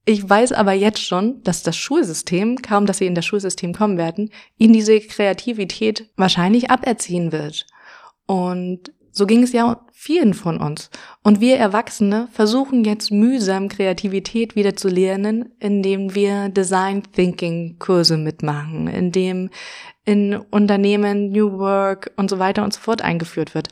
Ich 0.05 0.29
weiß 0.29 0.53
aber 0.53 0.73
jetzt 0.73 1.05
schon, 1.05 1.43
dass 1.43 1.63
das 1.63 1.77
Schulsystem, 1.77 2.63
kaum 2.63 2.87
dass 2.87 2.99
sie 2.99 3.07
in 3.07 3.15
das 3.15 3.27
Schulsystem 3.27 3.75
kommen 3.75 3.99
werden, 3.99 4.31
ihnen 4.57 4.73
diese 4.73 4.99
Kreativität 5.01 6.11
wahrscheinlich 6.17 6.71
aberziehen 6.71 7.33
wird. 7.33 7.67
Und 8.27 8.93
so 9.13 9.27
ging 9.27 9.43
es 9.43 9.53
ja 9.53 9.85
vielen 9.93 10.33
von 10.35 10.59
uns. 10.59 10.89
Und 11.23 11.41
wir 11.41 11.59
Erwachsene 11.59 12.29
versuchen 12.33 12.85
jetzt 12.85 13.11
mühsam 13.11 13.69
Kreativität 13.69 14.57
wieder 14.57 14.75
zu 14.75 14.89
lernen, 14.89 15.53
indem 15.59 16.15
wir 16.15 16.49
Design 16.49 17.03
Thinking 17.13 17.77
Kurse 17.79 18.17
mitmachen, 18.17 18.87
indem 18.87 19.51
in 20.05 20.35
Unternehmen 20.37 21.31
New 21.31 21.59
Work 21.59 22.13
und 22.17 22.31
so 22.31 22.39
weiter 22.39 22.65
und 22.65 22.73
so 22.73 22.81
fort 22.81 23.03
eingeführt 23.03 23.55
wird. 23.55 23.69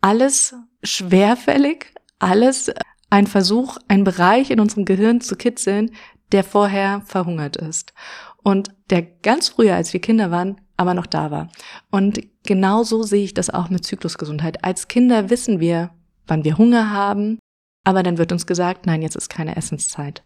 Alles 0.00 0.54
schwerfällig, 0.82 1.92
alles 2.18 2.72
ein 3.10 3.26
Versuch, 3.26 3.78
einen 3.88 4.04
Bereich 4.04 4.50
in 4.50 4.60
unserem 4.60 4.84
Gehirn 4.84 5.20
zu 5.20 5.36
kitzeln, 5.36 5.92
der 6.32 6.44
vorher 6.44 7.02
verhungert 7.06 7.56
ist. 7.56 7.94
Und 8.42 8.70
der 8.90 9.02
ganz 9.02 9.48
früher, 9.48 9.74
als 9.74 9.92
wir 9.92 10.00
Kinder 10.00 10.30
waren, 10.30 10.60
aber 10.76 10.94
noch 10.94 11.06
da 11.06 11.30
war. 11.30 11.48
Und 11.90 12.20
genau 12.44 12.82
so 12.84 13.02
sehe 13.02 13.24
ich 13.24 13.34
das 13.34 13.50
auch 13.50 13.68
mit 13.68 13.84
Zyklusgesundheit. 13.84 14.64
Als 14.64 14.88
Kinder 14.88 15.30
wissen 15.30 15.60
wir, 15.60 15.90
wann 16.26 16.44
wir 16.44 16.56
Hunger 16.58 16.90
haben, 16.90 17.38
aber 17.84 18.02
dann 18.02 18.18
wird 18.18 18.32
uns 18.32 18.46
gesagt, 18.46 18.86
nein, 18.86 19.02
jetzt 19.02 19.16
ist 19.16 19.28
keine 19.28 19.56
Essenszeit. 19.56 20.22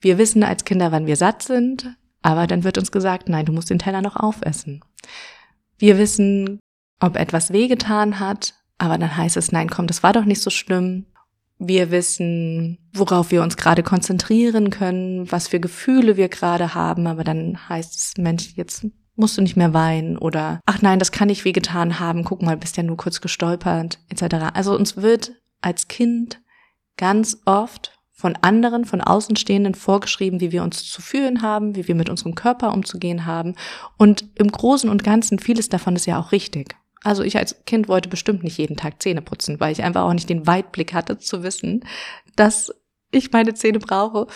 Wir 0.00 0.18
wissen 0.18 0.42
als 0.42 0.64
Kinder, 0.64 0.92
wann 0.92 1.06
wir 1.06 1.16
satt 1.16 1.42
sind, 1.42 1.96
aber 2.22 2.46
dann 2.46 2.64
wird 2.64 2.78
uns 2.78 2.92
gesagt, 2.92 3.28
nein, 3.28 3.46
du 3.46 3.52
musst 3.52 3.70
den 3.70 3.78
Teller 3.78 4.02
noch 4.02 4.16
aufessen. 4.16 4.84
Wir 5.78 5.98
wissen, 5.98 6.60
ob 7.00 7.16
etwas 7.16 7.52
wehgetan 7.52 8.20
hat, 8.20 8.54
aber 8.78 8.98
dann 8.98 9.16
heißt 9.16 9.36
es, 9.36 9.52
nein, 9.52 9.68
komm, 9.70 9.86
das 9.86 10.02
war 10.02 10.12
doch 10.12 10.24
nicht 10.24 10.42
so 10.42 10.50
schlimm. 10.50 11.06
Wir 11.58 11.90
wissen, 11.90 12.78
worauf 12.92 13.30
wir 13.30 13.42
uns 13.42 13.56
gerade 13.56 13.82
konzentrieren 13.82 14.70
können, 14.70 15.30
was 15.30 15.48
für 15.48 15.60
Gefühle 15.60 16.16
wir 16.16 16.28
gerade 16.28 16.74
haben, 16.74 17.06
aber 17.06 17.24
dann 17.24 17.68
heißt 17.68 17.96
es, 17.96 18.12
Mensch, 18.18 18.52
jetzt 18.56 18.86
musst 19.16 19.38
du 19.38 19.42
nicht 19.42 19.56
mehr 19.56 19.72
weinen 19.72 20.18
oder 20.18 20.60
ach 20.66 20.82
nein, 20.82 20.98
das 20.98 21.12
kann 21.12 21.28
nicht 21.28 21.44
wehgetan 21.44 21.98
haben, 21.98 22.24
guck 22.24 22.42
mal, 22.42 22.56
bist 22.56 22.76
ja 22.76 22.82
nur 22.82 22.98
kurz 22.98 23.20
gestolpert, 23.20 23.98
etc. 24.10 24.52
Also 24.52 24.76
uns 24.76 24.98
wird 24.98 25.32
als 25.62 25.88
Kind 25.88 26.40
ganz 26.96 27.38
oft 27.46 27.92
von 28.12 28.36
anderen, 28.36 28.86
von 28.86 29.02
Außenstehenden 29.02 29.74
vorgeschrieben, 29.74 30.40
wie 30.40 30.50
wir 30.50 30.62
uns 30.62 30.84
zu 30.84 31.02
fühlen 31.02 31.42
haben, 31.42 31.76
wie 31.76 31.86
wir 31.86 31.94
mit 31.94 32.08
unserem 32.08 32.34
Körper 32.34 32.72
umzugehen 32.72 33.26
haben. 33.26 33.54
Und 33.98 34.24
im 34.36 34.50
Großen 34.50 34.88
und 34.88 35.04
Ganzen 35.04 35.38
vieles 35.38 35.68
davon 35.68 35.96
ist 35.96 36.06
ja 36.06 36.18
auch 36.18 36.32
richtig. 36.32 36.76
Also 37.02 37.22
ich 37.22 37.36
als 37.36 37.64
Kind 37.66 37.88
wollte 37.88 38.08
bestimmt 38.08 38.42
nicht 38.42 38.58
jeden 38.58 38.76
Tag 38.76 39.02
Zähne 39.02 39.22
putzen, 39.22 39.60
weil 39.60 39.72
ich 39.72 39.82
einfach 39.82 40.02
auch 40.02 40.14
nicht 40.14 40.28
den 40.28 40.46
Weitblick 40.46 40.92
hatte 40.92 41.18
zu 41.18 41.42
wissen, 41.42 41.84
dass 42.34 42.72
ich 43.10 43.32
meine 43.32 43.54
Zähne 43.54 43.78
brauche 43.78 44.26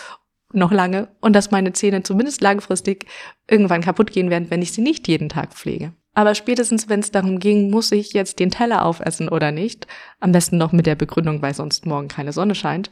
noch 0.53 0.71
lange 0.71 1.09
und 1.21 1.33
dass 1.33 1.51
meine 1.51 1.73
Zähne 1.73 2.03
zumindest 2.03 2.41
langfristig 2.41 3.05
irgendwann 3.49 3.81
kaputt 3.81 4.11
gehen 4.11 4.29
werden, 4.29 4.49
wenn 4.49 4.61
ich 4.61 4.73
sie 4.73 4.81
nicht 4.81 5.07
jeden 5.07 5.29
Tag 5.29 5.53
pflege. 5.53 5.93
Aber 6.13 6.35
spätestens, 6.35 6.89
wenn 6.89 6.99
es 6.99 7.11
darum 7.11 7.39
ging, 7.39 7.69
muss 7.69 7.91
ich 7.91 8.11
jetzt 8.13 8.39
den 8.39 8.51
Teller 8.51 8.85
aufessen 8.85 9.29
oder 9.29 9.51
nicht, 9.51 9.87
am 10.19 10.33
besten 10.33 10.57
noch 10.57 10.73
mit 10.73 10.85
der 10.85 10.95
Begründung, 10.95 11.41
weil 11.41 11.53
sonst 11.53 11.85
morgen 11.85 12.09
keine 12.09 12.33
Sonne 12.33 12.53
scheint, 12.53 12.91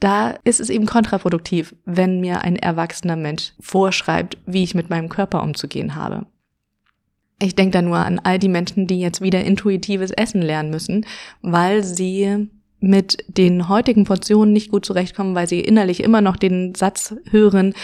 da 0.00 0.30
ist 0.42 0.60
es 0.60 0.68
eben 0.68 0.86
kontraproduktiv, 0.86 1.76
wenn 1.84 2.20
mir 2.20 2.42
ein 2.42 2.56
erwachsener 2.56 3.16
Mensch 3.16 3.52
vorschreibt, 3.60 4.36
wie 4.46 4.64
ich 4.64 4.74
mit 4.74 4.90
meinem 4.90 5.08
Körper 5.08 5.42
umzugehen 5.42 5.94
habe. 5.94 6.26
Ich 7.40 7.54
denke 7.54 7.72
da 7.72 7.82
nur 7.82 7.98
an 7.98 8.20
all 8.20 8.38
die 8.38 8.48
Menschen, 8.48 8.86
die 8.86 9.00
jetzt 9.00 9.20
wieder 9.20 9.44
intuitives 9.44 10.10
Essen 10.12 10.42
lernen 10.42 10.70
müssen, 10.70 11.06
weil 11.42 11.82
sie 11.82 12.48
mit 12.80 13.24
den 13.28 13.68
heutigen 13.68 14.04
Portionen 14.04 14.52
nicht 14.52 14.70
gut 14.70 14.84
zurechtkommen, 14.84 15.34
weil 15.34 15.48
sie 15.48 15.60
innerlich 15.60 16.02
immer 16.02 16.20
noch 16.20 16.36
den 16.36 16.74
Satz 16.74 17.14
hören, 17.30 17.74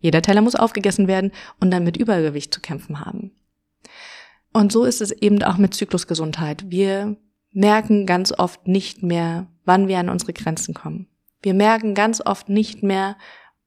Jeder 0.00 0.22
Teller 0.22 0.40
muss 0.40 0.54
aufgegessen 0.54 1.06
werden 1.06 1.30
und 1.60 1.70
dann 1.70 1.84
mit 1.84 1.96
Übergewicht 1.96 2.52
zu 2.52 2.60
kämpfen 2.60 3.00
haben. 3.00 3.32
Und 4.52 4.72
so 4.72 4.84
ist 4.84 5.00
es 5.00 5.12
eben 5.12 5.42
auch 5.42 5.58
mit 5.58 5.74
Zyklusgesundheit. 5.74 6.64
Wir 6.68 7.16
merken 7.52 8.06
ganz 8.06 8.32
oft 8.36 8.66
nicht 8.66 9.02
mehr, 9.02 9.46
wann 9.64 9.86
wir 9.86 9.98
an 9.98 10.08
unsere 10.08 10.32
Grenzen 10.32 10.74
kommen. 10.74 11.06
Wir 11.42 11.54
merken 11.54 11.94
ganz 11.94 12.20
oft 12.24 12.48
nicht 12.48 12.82
mehr, 12.82 13.16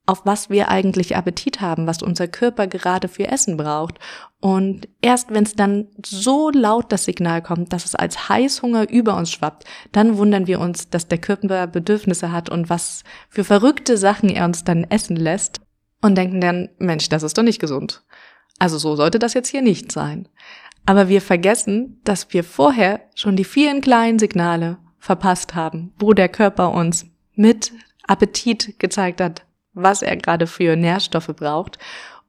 auf 0.06 0.26
was 0.26 0.50
wir 0.50 0.68
eigentlich 0.68 1.16
Appetit 1.16 1.62
haben, 1.62 1.88
was 1.88 2.02
unser 2.02 2.28
Körper 2.28 2.68
gerade 2.68 3.08
für 3.08 3.28
Essen 3.28 3.56
braucht. 3.56 4.00
Und 4.44 4.90
erst 5.02 5.34
wenn 5.34 5.46
es 5.46 5.54
dann 5.54 5.88
so 6.06 6.50
laut 6.50 6.92
das 6.92 7.06
Signal 7.06 7.42
kommt, 7.42 7.72
dass 7.72 7.86
es 7.86 7.96
als 7.96 8.28
Heißhunger 8.28 8.90
über 8.90 9.16
uns 9.16 9.32
schwappt, 9.32 9.64
dann 9.94 10.18
wundern 10.18 10.48
wir 10.48 10.60
uns, 10.60 10.90
dass 10.90 11.08
der 11.08 11.18
Körper 11.18 11.66
Bedürfnisse 11.66 12.34
hat 12.34 12.50
und 12.50 12.70
was 12.70 13.06
für 13.30 13.46
verrückte 13.46 13.98
Sachen 13.98 14.28
er 14.28 14.44
uns 14.44 14.66
dann 14.66 14.84
essen 14.84 15.16
lässt 15.16 15.62
und 16.02 16.18
denken 16.18 16.42
dann, 16.42 16.68
Mensch, 16.78 17.08
das 17.08 17.24
ist 17.24 17.38
doch 17.38 17.44
nicht 17.44 17.62
gesund. 17.62 18.04
Also 18.60 18.78
so 18.78 18.98
sollte 18.98 19.18
das 19.18 19.34
jetzt 19.34 19.48
hier 19.48 19.62
nicht 19.62 19.94
sein. 19.94 20.28
Aber 20.86 21.08
wir 21.08 21.22
vergessen, 21.22 22.02
dass 22.04 22.34
wir 22.34 22.44
vorher 22.44 23.00
schon 23.16 23.38
die 23.38 23.46
vielen 23.46 23.80
kleinen 23.80 24.20
Signale 24.20 24.78
verpasst 25.00 25.56
haben, 25.56 25.94
wo 26.00 26.12
der 26.12 26.28
Körper 26.28 26.72
uns 26.72 27.06
mit 27.34 27.72
Appetit 28.06 28.78
gezeigt 28.78 29.22
hat, 29.22 29.46
was 29.74 30.02
er 30.02 30.18
gerade 30.18 30.48
für 30.48 30.76
Nährstoffe 30.76 31.32
braucht. 31.34 31.80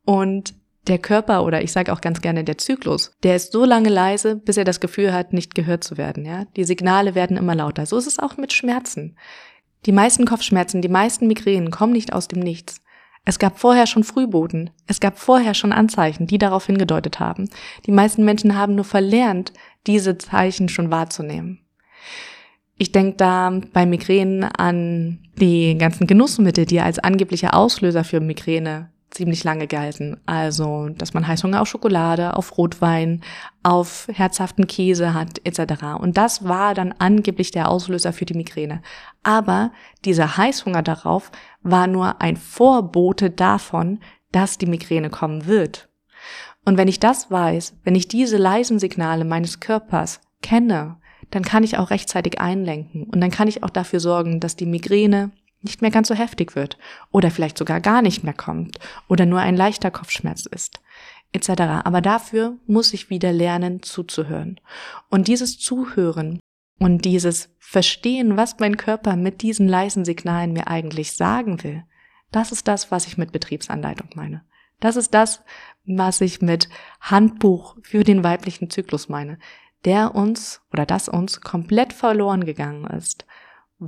Und 0.05 0.55
der 0.87 0.99
Körper 0.99 1.45
oder 1.45 1.63
ich 1.63 1.73
sage 1.73 1.93
auch 1.93 2.01
ganz 2.01 2.21
gerne 2.21 2.45
der 2.45 2.59
Zyklus, 2.59 3.17
der 3.23 3.37
ist 3.37 3.53
so 3.53 3.65
lange 3.65 3.89
leise, 3.89 4.37
bis 4.37 4.57
er 4.57 4.65
das 4.65 4.81
Gefühl 4.81 5.13
hat, 5.13 5.33
nicht 5.33 5.55
gehört 5.55 5.85
zu 5.85 5.97
werden. 5.97 6.25
Ja, 6.25 6.45
die 6.57 6.65
Signale 6.65 7.15
werden 7.15 7.37
immer 7.37 7.55
lauter. 7.55 7.87
So 7.87 7.97
ist 7.97 8.07
es 8.07 8.19
auch 8.19 8.37
mit 8.37 8.53
Schmerzen. 8.53 9.17
Die 9.87 9.93
meisten 9.93 10.27
Kopfschmerzen, 10.27 10.83
die 10.83 10.89
meisten 10.89 11.27
Migränen 11.27 11.71
kommen 11.71 11.93
nicht 11.93 12.13
aus 12.13 12.29
dem 12.29 12.41
Nichts. 12.41 12.81
Es 13.27 13.39
gab 13.39 13.59
vorher 13.59 13.87
schon 13.87 14.05
Frühboten. 14.05 14.71
Es 14.87 15.01
gab 15.01 15.19
vorher 15.19 15.55
schon 15.55 15.73
Anzeichen, 15.73 16.27
die 16.27 16.39
darauf 16.39 16.67
hingedeutet 16.67 17.21
haben. 17.21 17.49
Die 17.87 17.93
meisten 17.93 18.25
Menschen 18.25 18.57
haben 18.57 18.75
nur 18.75 18.85
verlernt, 18.85 19.53
diese 19.87 20.19
Zeichen 20.19 20.69
schon 20.69 20.91
wahrzunehmen. 20.91 21.61
Ich 22.77 22.93
denke 22.93 23.17
da 23.17 23.61
bei 23.73 23.87
Migränen 23.87 24.45
an 24.45 25.21
die 25.37 25.77
ganzen 25.79 26.07
Genussmittel, 26.07 26.67
die 26.67 26.81
als 26.81 26.99
angeblicher 26.99 27.55
Auslöser 27.55 28.05
für 28.05 28.21
Migräne 28.21 28.91
ziemlich 29.15 29.45
lange 29.45 29.67
galten. 29.67 30.21
Also, 30.27 30.89
dass 30.91 31.15
man 31.15 31.27
Heißhunger 31.27 31.63
auf 31.63 31.69
Schokolade, 31.69 32.37
auf 32.37 32.59
Rotwein, 32.59 33.23
auf 33.63 34.09
herzhaften 34.13 34.67
Käse 34.67 35.15
hat, 35.15 35.41
etc. 35.45 35.85
Und 35.99 36.17
das 36.17 36.45
war 36.45 36.75
dann 36.75 36.95
angeblich 36.99 37.51
der 37.51 37.71
Auslöser 37.71 38.13
für 38.13 38.27
die 38.27 38.35
Migräne. 38.35 38.83
Aber 39.23 39.73
dieser 40.05 40.37
Heißhunger 40.37 40.83
darauf 40.83 41.31
war 41.63 41.87
nur 41.87 42.21
ein 42.21 42.37
Vorbote 42.37 43.31
davon, 43.31 44.01
dass 44.33 44.59
die 44.59 44.67
Migräne 44.67 45.11
kommen 45.11 45.47
wird. 45.47 45.89
Und 46.65 46.77
wenn 46.77 46.89
ich 46.89 47.01
das 47.01 47.31
weiß, 47.31 47.75
wenn 47.85 47.95
ich 47.95 48.09
diese 48.09 48.37
leisen 48.37 48.79
Signale 48.79 49.25
meines 49.25 49.61
Körpers 49.61 50.21
kenne, 50.43 50.97
dann 51.31 51.43
kann 51.43 51.65
ich 51.65 51.79
auch 51.79 51.91
rechtzeitig 51.91 52.41
einlenken 52.41 53.05
und 53.05 53.21
dann 53.21 53.31
kann 53.31 53.49
ich 53.49 53.63
auch 53.63 53.71
dafür 53.71 54.01
sorgen, 54.01 54.41
dass 54.41 54.57
die 54.57 54.67
Migräne 54.67 55.31
nicht 55.65 55.83
mehr 55.83 55.91
ganz 55.91 56.09
so 56.09 56.15
heftig 56.15 56.55
wird 56.55 56.79
oder 57.11 57.31
vielleicht 57.31 57.59
sogar 57.59 57.81
gar 57.81 58.03
nicht 58.03 58.23
mehr 58.23 58.35
kommt 58.35 58.79
oder 59.09 59.27
nur 59.27 59.41
ein 59.41 59.57
leichter 59.57 59.91
Kopfschmerz 59.91 60.47
ist 60.47 60.81
etc. 61.35 61.61
Aber 61.85 62.01
dafür 62.01 62.57
muss 62.67 62.95
ich 62.95 63.11
wieder 63.11 63.33
lernen 63.33 63.83
zuzuhören. 63.83 64.61
Und 65.11 65.29
dieses 65.29 65.59
Zuhören 65.59 66.39
und 66.79 67.05
dieses 67.05 67.51
Verstehen, 67.59 68.37
was 68.37 68.59
mein 68.61 68.77
Körper 68.77 69.17
mit 69.17 69.43
diesen 69.43 69.69
leisen 69.69 70.05
Signalen 70.05 70.53
mir 70.53 70.69
eigentlich 70.69 71.13
sagen 71.13 71.63
will, 71.63 71.85
das 72.31 72.53
ist 72.53 72.69
das, 72.69 72.91
was 72.91 73.07
ich 73.07 73.19
mit 73.19 73.33
Betriebsanleitung 73.33 74.11
meine. 74.15 74.45
Das 74.81 74.97
ist 74.97 75.15
das, 75.15 75.43
was 75.85 76.21
ich 76.21 76.41
mit 76.41 76.69
Handbuch 77.01 77.77
für 77.83 78.05
den 78.05 78.25
weiblichen 78.25 78.71
Zyklus 78.71 79.09
meine, 79.09 79.39
der 79.85 80.15
uns 80.15 80.63
oder 80.73 80.87
das 80.87 81.09
uns 81.09 81.41
komplett 81.41 81.93
verloren 81.93 82.45
gegangen 82.45 82.87
ist 82.87 83.27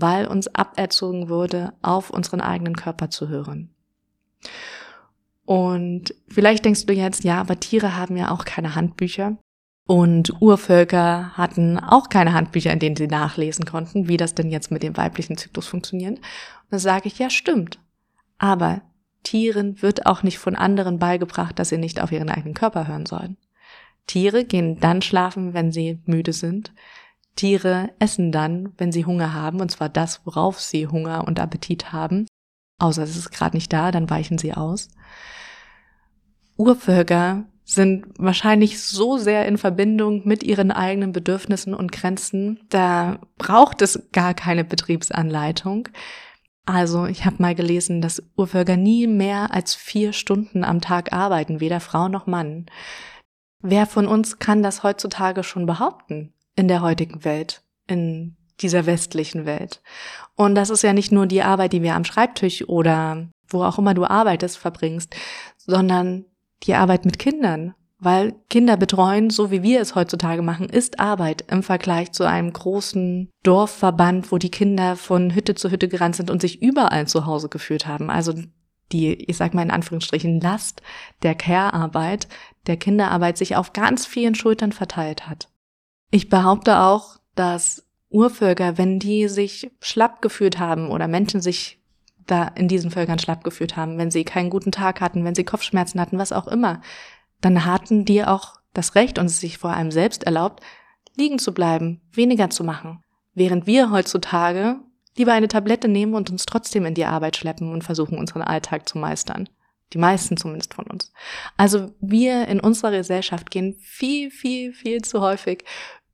weil 0.01 0.27
uns 0.27 0.49
aberzogen 0.55 1.29
wurde, 1.29 1.73
auf 1.83 2.11
unseren 2.11 2.41
eigenen 2.41 2.77
Körper 2.77 3.11
zu 3.11 3.29
hören. 3.29 3.71
Und 5.45 6.15
vielleicht 6.29 6.65
denkst 6.65 6.87
du 6.87 6.93
jetzt, 6.93 7.25
ja, 7.25 7.41
aber 7.41 7.61
Tiere 7.61 7.97
haben 7.97 8.17
ja 8.17 8.31
auch 8.31 8.45
keine 8.45 8.75
Handbücher. 8.75 9.39
Und 9.87 10.43
Urvölker 10.43 11.37
hatten 11.37 11.79
auch 11.79 12.09
keine 12.09 12.33
Handbücher, 12.33 12.73
in 12.73 12.81
denen 12.81 12.97
sie 12.97 13.07
nachlesen 13.07 13.65
konnten, 13.65 14.09
wie 14.09 14.17
das 14.17 14.35
denn 14.35 14.51
jetzt 14.51 14.73
mit 14.73 14.83
dem 14.83 14.97
weiblichen 14.97 15.37
Zyklus 15.37 15.69
funktioniert. 15.69 16.19
Und 16.19 16.25
da 16.71 16.79
sage 16.81 17.07
ich, 17.07 17.21
ja, 17.21 17.31
stimmt. 17.31 17.79
Aber 18.39 18.83
Tieren 19.23 19.81
wird 19.83 20.07
auch 20.07 20.25
nicht 20.25 20.39
von 20.39 20.57
anderen 20.57 20.99
beigebracht, 20.99 21.59
dass 21.59 21.69
sie 21.69 21.79
nicht 21.79 22.01
auf 22.01 22.11
ihren 22.11 22.31
eigenen 22.31 22.55
Körper 22.55 22.89
hören 22.89 23.07
sollen. 23.07 23.37
Tiere 24.09 24.45
gehen 24.45 24.81
dann 24.81 25.03
schlafen, 25.03 25.55
wenn 25.55 25.71
sie 25.71 26.01
müde 26.05 26.33
sind. 26.33 26.73
Tiere 27.37 27.91
essen 27.99 28.33
dann, 28.33 28.73
wenn 28.79 28.93
sie 28.93 29.05
Hunger 29.05 29.33
haben, 29.35 29.61
und 29.61 29.71
zwar 29.71 29.89
das, 29.89 30.23
worauf 30.25 30.61
sie 30.61 30.89
Hunger 30.89 31.27
und 31.27 31.39
Appetit 31.39 31.93
haben. 31.93 32.27
Außer 32.79 33.03
es 33.03 33.17
ist 33.17 33.31
gerade 33.31 33.57
nicht 33.57 33.73
da, 33.73 33.91
dann 33.93 34.11
weichen 34.11 34.39
sie 34.39 34.55
aus. 34.55 34.89
Urvölker 36.57 37.45
sind 37.65 38.07
wahrscheinlich 38.17 38.81
so 38.81 39.19
sehr 39.19 39.47
in 39.47 39.59
Verbindung 39.59 40.27
mit 40.27 40.45
ihren 40.45 40.71
eigenen 40.71 41.13
Bedürfnissen 41.13 41.75
und 41.75 41.91
Grenzen, 41.91 42.61
da 42.69 43.19
braucht 43.39 43.83
es 43.83 44.09
gar 44.13 44.35
keine 44.35 44.65
Betriebsanleitung. 44.65 45.89
Also 46.65 47.07
ich 47.07 47.25
habe 47.25 47.37
mal 47.41 47.55
gelesen, 47.55 48.01
dass 48.01 48.23
Urvölker 48.37 48.77
nie 48.77 49.07
mehr 49.07 49.53
als 49.53 49.75
vier 49.75 50.13
Stunden 50.13 50.65
am 50.65 50.81
Tag 50.81 51.13
arbeiten, 51.13 51.61
weder 51.61 51.81
Frau 51.81 52.09
noch 52.09 52.27
Mann. 52.27 52.67
Wer 53.61 53.87
von 53.87 54.07
uns 54.07 54.39
kann 54.39 54.63
das 54.63 54.83
heutzutage 54.85 55.43
schon 55.43 55.67
behaupten? 55.67 56.33
In 56.57 56.69
der 56.69 56.83
heutigen 56.83 57.25
Welt, 57.25 57.63
in 57.87 58.37
dieser 58.61 58.87
westlichen 58.87 59.47
Welt. 59.47 59.83
Und 60.35 60.55
das 60.55 60.71
ist 60.71 60.83
ja 60.83 60.93
nicht 60.93 61.13
nur 61.13 61.27
die 61.27 61.43
Arbeit, 61.43 61.73
die 61.73 61.83
wir 61.83 61.95
am 61.95 62.05
Schreibtisch 62.05 62.69
oder 62.69 63.29
wo 63.49 63.63
auch 63.63 63.79
immer 63.79 63.95
du 63.95 64.05
arbeitest, 64.05 64.59
verbringst, 64.59 65.15
sondern 65.59 66.25
die 66.65 66.75
Arbeit 66.75 67.05
mit 67.05 67.19
Kindern. 67.19 67.75
Weil 67.99 68.35
Kinder 68.51 68.77
betreuen, 68.77 69.31
so 69.31 69.51
wie 69.51 69.63
wir 69.63 69.81
es 69.81 69.95
heutzutage 69.95 70.43
machen, 70.43 70.69
ist 70.69 71.01
Arbeit 71.01 71.45
im 71.51 71.63
Vergleich 71.63 72.13
zu 72.13 72.25
einem 72.25 72.53
großen 72.53 73.31
Dorfverband, 73.43 74.31
wo 74.31 74.37
die 74.37 74.51
Kinder 74.51 74.97
von 74.97 75.35
Hütte 75.35 75.55
zu 75.55 75.71
Hütte 75.71 75.89
gerannt 75.89 76.17
sind 76.17 76.31
und 76.31 76.43
sich 76.43 76.61
überall 76.61 77.07
zu 77.07 77.25
Hause 77.25 77.49
geführt 77.49 77.87
haben. 77.87 78.11
Also 78.11 78.35
die, 78.93 79.15
ich 79.15 79.37
sag 79.37 79.55
mal 79.55 79.63
in 79.63 79.71
Anführungsstrichen, 79.71 80.41
Last 80.41 80.83
der 81.23 81.35
Care-Arbeit, 81.35 82.29
der 82.67 82.77
Kinderarbeit 82.77 83.39
sich 83.39 83.57
auf 83.57 83.73
ganz 83.73 84.05
vielen 84.05 84.35
Schultern 84.35 84.73
verteilt 84.73 85.27
hat. 85.27 85.49
Ich 86.11 86.29
behaupte 86.29 86.81
auch, 86.81 87.19
dass 87.35 87.87
Urvölker, 88.09 88.79
wenn 88.79 88.99
die 88.99 89.29
sich 89.29 89.71
schlapp 89.81 90.23
gefühlt 90.23 90.59
haben 90.59 90.91
oder 90.91 91.09
Menschen 91.09 91.41
sich 91.41 91.81
da 92.27 92.49
in 92.49 92.69
diesen 92.69 92.91
Völkern 92.91 93.19
schlapp 93.19 93.45
gefühlt 93.45 93.77
haben, 93.77 93.99
wenn 93.99 94.11
sie 94.11 94.25
keinen 94.25 94.51
guten 94.51 94.73
Tag 94.73 95.01
hatten, 95.01 95.25
wenn 95.25 95.35
sie 95.35 95.45
Kopfschmerzen 95.45 96.01
hatten, 96.01 96.19
was 96.19 96.33
auch 96.33 96.47
immer, 96.47 96.81
dann 97.41 97.65
hatten 97.65 98.05
die 98.05 98.25
auch 98.25 98.55
das 98.73 98.95
Recht 98.95 99.19
und 99.19 99.29
sich 99.29 99.59
vor 99.59 99.71
allem 99.71 99.91
selbst 99.91 100.25
erlaubt, 100.25 100.63
liegen 101.17 101.39
zu 101.39 101.55
bleiben, 101.55 102.01
weniger 102.13 102.51
zu 102.51 102.65
machen. 102.65 103.03
Während 103.35 103.67
wir 103.67 103.91
heutzutage 103.91 104.77
lieber 105.17 105.33
eine 105.33 105.49
Tablette 105.49 105.89
nehmen 105.89 106.15
und 106.15 106.31
uns 106.31 106.47
trotzdem 106.47 106.85
in 106.85 106.95
die 106.95 107.05
Arbeit 107.05 107.37
schleppen 107.37 107.73
und 107.73 107.85
versuchen, 107.85 108.19
unseren 108.19 108.43
Alltag 108.43 108.89
zu 108.89 108.99
meistern. 108.99 109.49
Die 109.93 109.99
meisten 109.99 110.37
zumindest 110.37 110.75
von 110.75 110.87
uns. 110.87 111.13
Also 111.57 111.95
wir 112.01 112.49
in 112.49 112.61
unserer 112.61 112.91
Gesellschaft 112.91 113.51
gehen 113.51 113.77
viel, 113.81 114.31
viel, 114.31 114.73
viel 114.73 115.03
zu 115.03 115.21
häufig 115.21 115.65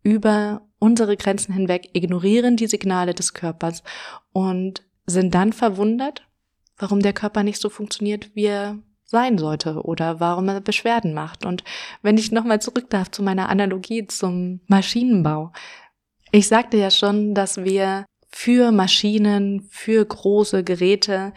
über 0.03 0.63
unsere 0.79 1.17
Grenzen 1.17 1.55
hinweg, 1.55 1.91
ignorieren 1.93 2.57
die 2.57 2.67
Signale 2.67 3.15
des 3.15 3.35
Körpers 3.35 3.83
und 4.33 4.83
sind 5.07 5.35
dann 5.35 5.53
verwundert, 5.53 6.27
warum 6.77 7.01
der 7.01 7.13
Körper 7.13 7.43
nicht 7.43 7.61
so 7.61 7.71
funktioniert, 7.71 8.35
wie 8.35 8.47
er 8.47 8.79
sein 9.05 9.39
sollte 9.39 9.83
oder 9.83 10.21
warum 10.21 10.49
er 10.49 10.61
Beschwerden 10.61 11.15
macht. 11.15 11.47
Und 11.47 11.63
wenn 12.03 12.19
ich 12.19 12.33
nochmal 12.33 12.61
zurück 12.61 12.91
darf 12.91 13.11
zu 13.11 13.23
meiner 13.23 13.49
Analogie 13.49 14.07
zum 14.07 14.61
Maschinenbau. 14.67 15.53
Ich 16.33 16.49
sagte 16.49 16.79
ja 16.79 16.91
schon, 16.91 17.35
dass 17.35 17.63
wir 17.63 18.07
für 18.29 18.73
Maschinen, 18.73 19.69
für 19.71 20.05
große 20.05 20.65
Geräte 20.65 21.35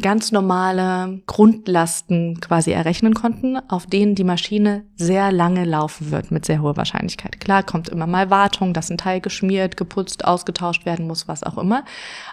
ganz 0.00 0.32
normale 0.32 1.20
Grundlasten 1.26 2.40
quasi 2.40 2.70
errechnen 2.70 3.14
konnten, 3.14 3.58
auf 3.68 3.86
denen 3.86 4.14
die 4.14 4.24
Maschine 4.24 4.84
sehr 4.96 5.32
lange 5.32 5.64
laufen 5.64 6.10
wird 6.10 6.30
mit 6.30 6.46
sehr 6.46 6.62
hoher 6.62 6.76
Wahrscheinlichkeit. 6.76 7.40
Klar, 7.40 7.62
kommt 7.62 7.88
immer 7.88 8.06
mal 8.06 8.30
Wartung, 8.30 8.72
dass 8.72 8.90
ein 8.90 8.98
Teil 8.98 9.20
geschmiert, 9.20 9.76
geputzt, 9.76 10.24
ausgetauscht 10.24 10.86
werden 10.86 11.06
muss, 11.06 11.28
was 11.28 11.42
auch 11.42 11.58
immer. 11.58 11.84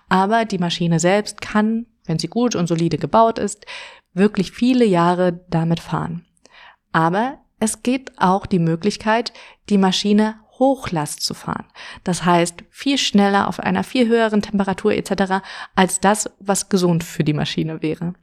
Aber 0.07 0.45
die 0.45 0.59
Maschine 0.59 0.99
selbst 0.99 1.41
kann, 1.41 1.87
wenn 2.05 2.19
sie 2.19 2.27
gut 2.27 2.55
und 2.55 2.67
solide 2.67 2.97
gebaut 2.97 3.39
ist, 3.39 3.65
wirklich 4.13 4.51
viele 4.51 4.85
Jahre 4.85 5.41
damit 5.49 5.79
fahren. 5.79 6.25
Aber 6.91 7.39
es 7.59 7.83
gibt 7.83 8.11
auch 8.17 8.45
die 8.45 8.59
Möglichkeit, 8.59 9.33
die 9.69 9.77
Maschine 9.77 10.35
Hochlast 10.61 11.23
zu 11.23 11.33
fahren. 11.33 11.65
Das 12.03 12.23
heißt, 12.23 12.63
viel 12.69 12.99
schneller 12.99 13.47
auf 13.47 13.59
einer 13.59 13.83
viel 13.83 14.07
höheren 14.07 14.43
Temperatur 14.43 14.93
etc. 14.93 15.43
als 15.75 15.99
das, 15.99 16.29
was 16.39 16.69
gesund 16.69 17.03
für 17.03 17.23
die 17.23 17.33
Maschine 17.33 17.81
wäre. 17.81 18.13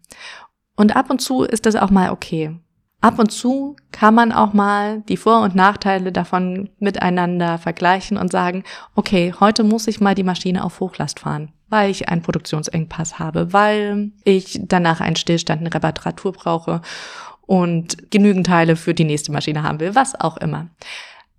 Und 0.77 0.95
ab 0.95 1.11
und 1.11 1.21
zu 1.21 1.43
ist 1.43 1.67
das 1.67 1.75
auch 1.75 1.91
mal 1.91 2.11
okay. 2.11 2.57
Ab 3.01 3.19
und 3.19 3.33
zu 3.33 3.75
kann 3.91 4.15
man 4.15 4.31
auch 4.31 4.53
mal 4.53 5.03
die 5.09 5.17
Vor- 5.17 5.43
und 5.43 5.57
Nachteile 5.57 6.13
davon 6.13 6.71
miteinander 6.79 7.59
vergleichen 7.59 8.17
und 8.17 8.31
sagen, 8.31 8.63
okay, 8.95 9.35
heute 9.39 9.65
muss 9.65 9.89
ich 9.89 10.01
mal 10.01 10.15
die 10.15 10.23
Maschine 10.23 10.65
auf 10.65 10.79
Hochlast 10.79 11.19
fahren, 11.21 11.53
weil 11.69 11.91
ich 11.91 12.09
einen 12.09 12.23
Produktionsengpass 12.23 13.19
habe, 13.19 13.53
weil 13.53 14.13
ich 14.23 14.61
danach 14.63 15.01
einen 15.01 15.17
Stillstand, 15.17 15.61
eine 15.61 15.75
Reparatur 15.75 16.33
brauche 16.33 16.83
und 17.43 18.13
genügend 18.13 18.47
Teile 18.47 18.77
für 18.77 18.95
die 18.95 19.05
nächste 19.05 19.33
Maschine 19.33 19.65
haben 19.65 19.81
will, 19.81 19.97
was 19.97 20.21
auch 20.21 20.37
immer. 20.37 20.69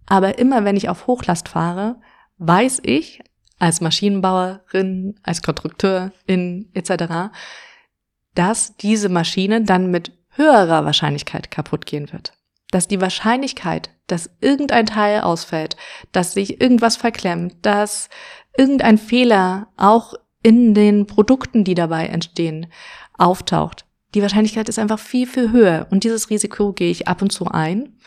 Aber 0.09 0.39
immer 0.39 0.65
wenn 0.65 0.75
ich 0.75 0.89
auf 0.89 1.07
Hochlast 1.07 1.47
fahre, 1.47 2.01
weiß 2.39 2.81
ich 2.83 3.21
als 3.59 3.79
Maschinenbauerin, 3.79 5.15
als 5.23 5.41
Konstrukteurin 5.41 6.69
etc., 6.73 7.31
dass 8.35 8.75
diese 8.77 9.09
Maschine 9.09 9.63
dann 9.63 9.91
mit 9.91 10.11
höherer 10.31 10.85
Wahrscheinlichkeit 10.85 11.51
kaputt 11.51 11.85
gehen 11.85 12.11
wird. 12.11 12.33
Dass 12.71 12.87
die 12.87 13.01
Wahrscheinlichkeit, 13.01 13.89
dass 14.07 14.29
irgendein 14.41 14.85
Teil 14.85 15.21
ausfällt, 15.21 15.75
dass 16.11 16.33
sich 16.33 16.61
irgendwas 16.61 16.95
verklemmt, 16.95 17.55
dass 17.61 18.09
irgendein 18.57 18.97
Fehler 18.97 19.67
auch 19.77 20.13
in 20.41 20.73
den 20.73 21.05
Produkten, 21.05 21.63
die 21.63 21.75
dabei 21.75 22.07
entstehen, 22.07 22.67
auftaucht. 23.17 23.85
Die 24.15 24.21
Wahrscheinlichkeit 24.21 24.69
ist 24.69 24.79
einfach 24.79 24.99
viel, 24.99 25.27
viel 25.27 25.51
höher 25.51 25.87
und 25.91 26.03
dieses 26.03 26.29
Risiko 26.29 26.73
gehe 26.73 26.89
ich 26.89 27.07
ab 27.07 27.21
und 27.21 27.31
zu 27.31 27.45
ein. 27.47 27.97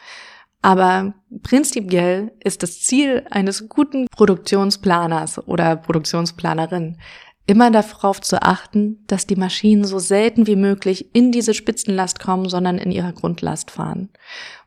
Aber 0.63 1.15
prinzipiell 1.43 2.33
ist 2.43 2.63
das 2.63 2.81
Ziel 2.81 3.27
eines 3.31 3.69
guten 3.69 4.07
Produktionsplaners 4.07 5.47
oder 5.47 5.75
Produktionsplanerin, 5.77 6.99
immer 7.47 7.73
darauf 7.73 8.21
zu 8.21 8.41
achten, 8.41 9.05
dass 9.09 9.27
die 9.27 9.37
Maschinen 9.37 9.85
so 9.85 9.99
selten 9.99 10.47
wie 10.47 10.55
möglich 10.55 11.15
in 11.15 11.33
diese 11.33 11.55
Spitzenlast 11.55 12.21
kommen, 12.21 12.49
sondern 12.49 12.79
in 12.79 12.93
ihrer 12.93 13.13
Grundlast 13.13 13.73
fahren. 13.73 14.11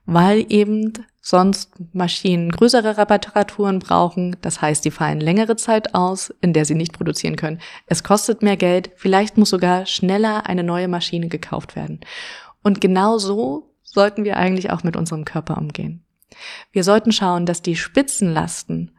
Weil 0.06 0.46
eben 0.50 0.92
sonst 1.22 1.72
Maschinen 1.94 2.52
größere 2.52 2.98
Reparaturen 2.98 3.80
brauchen, 3.80 4.36
das 4.42 4.62
heißt, 4.62 4.86
die 4.86 4.92
fallen 4.92 5.22
längere 5.22 5.56
Zeit 5.56 5.96
aus, 5.96 6.32
in 6.42 6.54
der 6.54 6.66
sie 6.66 6.76
nicht 6.76 6.94
produzieren 6.94 7.38
können. 7.38 7.60
Es 7.88 8.04
kostet 8.04 8.44
mehr 8.44 8.58
Geld, 8.58 8.92
vielleicht 8.98 9.38
muss 9.38 9.50
sogar 9.50 9.86
schneller 9.86 10.46
eine 10.46 10.64
neue 10.64 10.90
Maschine 10.90 11.30
gekauft 11.30 11.76
werden. 11.76 12.02
Und 12.62 12.82
genau 12.82 13.18
so 13.18 13.75
sollten 13.86 14.26
wir 14.26 14.36
eigentlich 14.36 14.72
auch 14.72 14.84
mit 14.84 14.98
unserem 14.98 15.24
Körper 15.24 15.58
umgehen. 15.58 16.04
Wir 16.74 16.84
sollten 16.84 17.14
schauen, 17.14 17.46
dass 17.46 17.62
die 17.62 17.78
Spitzenlasten 17.78 18.92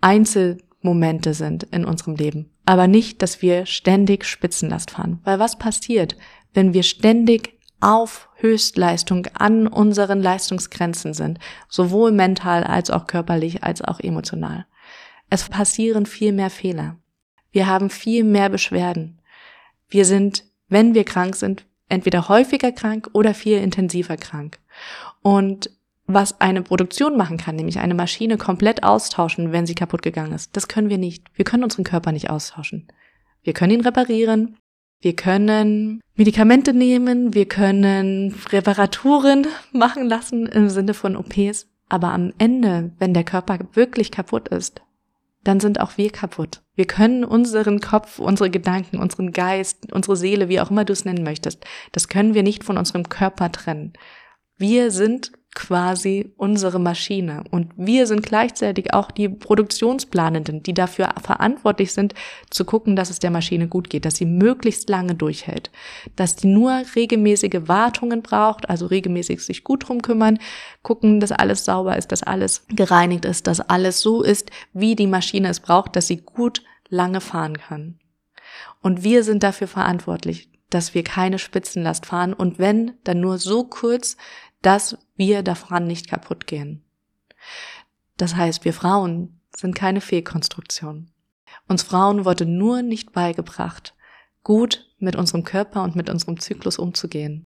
Einzelmomente 0.00 1.34
sind 1.34 1.62
in 1.64 1.84
unserem 1.84 2.16
Leben 2.16 2.50
aber 2.70 2.86
nicht, 2.86 3.20
dass 3.20 3.42
wir 3.42 3.66
ständig 3.66 4.24
Spitzenlast 4.24 4.92
fahren. 4.92 5.18
Weil 5.24 5.40
was 5.40 5.58
passiert, 5.58 6.16
wenn 6.54 6.72
wir 6.72 6.84
ständig 6.84 7.58
auf 7.80 8.28
Höchstleistung 8.36 9.26
an 9.34 9.66
unseren 9.66 10.22
Leistungsgrenzen 10.22 11.12
sind, 11.12 11.40
sowohl 11.68 12.12
mental 12.12 12.62
als 12.62 12.90
auch 12.90 13.08
körperlich 13.08 13.64
als 13.64 13.82
auch 13.82 13.98
emotional? 13.98 14.66
Es 15.30 15.48
passieren 15.48 16.06
viel 16.06 16.30
mehr 16.30 16.48
Fehler. 16.48 16.96
Wir 17.50 17.66
haben 17.66 17.90
viel 17.90 18.22
mehr 18.22 18.48
Beschwerden. 18.48 19.20
Wir 19.88 20.04
sind, 20.04 20.44
wenn 20.68 20.94
wir 20.94 21.02
krank 21.02 21.34
sind, 21.34 21.66
entweder 21.90 22.28
häufiger 22.28 22.72
krank 22.72 23.08
oder 23.12 23.34
viel 23.34 23.58
intensiver 23.58 24.16
krank. 24.16 24.58
Und 25.22 25.70
was 26.06 26.40
eine 26.40 26.62
Produktion 26.62 27.16
machen 27.16 27.36
kann, 27.36 27.56
nämlich 27.56 27.78
eine 27.78 27.94
Maschine 27.94 28.36
komplett 28.36 28.82
austauschen, 28.82 29.52
wenn 29.52 29.66
sie 29.66 29.74
kaputt 29.74 30.02
gegangen 30.02 30.32
ist. 30.32 30.56
Das 30.56 30.68
können 30.68 30.90
wir 30.90 30.98
nicht. 30.98 31.26
Wir 31.34 31.44
können 31.44 31.64
unseren 31.64 31.84
Körper 31.84 32.12
nicht 32.12 32.30
austauschen. 32.30 32.88
Wir 33.42 33.52
können 33.52 33.72
ihn 33.72 33.80
reparieren. 33.82 34.56
Wir 35.00 35.14
können 35.14 36.00
Medikamente 36.16 36.74
nehmen. 36.74 37.32
Wir 37.32 37.46
können 37.46 38.34
Reparaturen 38.50 39.46
machen 39.72 40.08
lassen 40.08 40.46
im 40.46 40.68
Sinne 40.68 40.94
von 40.94 41.16
OPs. 41.16 41.68
Aber 41.88 42.12
am 42.12 42.32
Ende, 42.38 42.92
wenn 42.98 43.14
der 43.14 43.24
Körper 43.24 43.58
wirklich 43.72 44.10
kaputt 44.10 44.48
ist, 44.48 44.82
dann 45.42 45.60
sind 45.60 45.80
auch 45.80 45.96
wir 45.96 46.10
kaputt. 46.10 46.62
Wir 46.74 46.86
können 46.86 47.24
unseren 47.24 47.80
Kopf, 47.80 48.18
unsere 48.18 48.50
Gedanken, 48.50 48.98
unseren 48.98 49.32
Geist, 49.32 49.92
unsere 49.92 50.16
Seele, 50.16 50.48
wie 50.48 50.60
auch 50.60 50.70
immer 50.70 50.84
du 50.84 50.92
es 50.92 51.04
nennen 51.04 51.24
möchtest, 51.24 51.64
das 51.92 52.08
können 52.08 52.34
wir 52.34 52.42
nicht 52.42 52.64
von 52.64 52.78
unserem 52.78 53.08
Körper 53.08 53.50
trennen. 53.50 53.92
Wir 54.56 54.90
sind 54.90 55.32
quasi 55.54 56.32
unsere 56.36 56.78
Maschine. 56.78 57.42
Und 57.50 57.72
wir 57.76 58.06
sind 58.06 58.22
gleichzeitig 58.22 58.94
auch 58.94 59.10
die 59.10 59.28
Produktionsplanenden, 59.28 60.62
die 60.62 60.74
dafür 60.74 61.08
verantwortlich 61.20 61.92
sind, 61.92 62.14
zu 62.50 62.64
gucken, 62.64 62.94
dass 62.94 63.10
es 63.10 63.18
der 63.18 63.32
Maschine 63.32 63.66
gut 63.66 63.90
geht, 63.90 64.04
dass 64.04 64.16
sie 64.16 64.26
möglichst 64.26 64.88
lange 64.88 65.14
durchhält, 65.14 65.70
dass 66.14 66.36
die 66.36 66.46
nur 66.46 66.82
regelmäßige 66.94 67.62
Wartungen 67.66 68.22
braucht, 68.22 68.70
also 68.70 68.86
regelmäßig 68.86 69.44
sich 69.44 69.64
gut 69.64 69.88
drum 69.88 70.02
kümmern, 70.02 70.38
gucken, 70.82 71.18
dass 71.18 71.32
alles 71.32 71.64
sauber 71.64 71.96
ist, 71.96 72.12
dass 72.12 72.22
alles 72.22 72.64
gereinigt 72.68 73.24
ist, 73.24 73.48
dass 73.48 73.60
alles 73.60 74.00
so 74.00 74.22
ist, 74.22 74.50
wie 74.72 74.94
die 74.94 75.08
Maschine 75.08 75.48
es 75.48 75.58
braucht, 75.58 75.96
dass 75.96 76.06
sie 76.06 76.18
gut 76.18 76.62
lange 76.88 77.20
fahren 77.20 77.58
kann. 77.58 77.98
Und 78.82 79.02
wir 79.02 79.24
sind 79.24 79.42
dafür 79.42 79.66
verantwortlich, 79.66 80.48
dass 80.70 80.94
wir 80.94 81.02
keine 81.02 81.38
Spitzenlast 81.38 82.06
fahren 82.06 82.32
und 82.32 82.58
wenn, 82.58 82.92
dann 83.02 83.20
nur 83.20 83.38
so 83.38 83.64
kurz, 83.64 84.16
dass 84.62 84.98
wir 85.16 85.42
daran 85.42 85.86
nicht 85.86 86.08
kaputt 86.08 86.46
gehen. 86.46 86.84
Das 88.16 88.36
heißt, 88.36 88.64
wir 88.64 88.74
Frauen 88.74 89.40
sind 89.56 89.74
keine 89.74 90.00
Fehlkonstruktion. 90.00 91.10
Uns 91.68 91.82
Frauen 91.82 92.24
wurde 92.24 92.46
nur 92.46 92.82
nicht 92.82 93.12
beigebracht, 93.12 93.94
gut 94.44 94.86
mit 94.98 95.16
unserem 95.16 95.44
Körper 95.44 95.82
und 95.82 95.96
mit 95.96 96.10
unserem 96.10 96.38
Zyklus 96.38 96.78
umzugehen. 96.78 97.44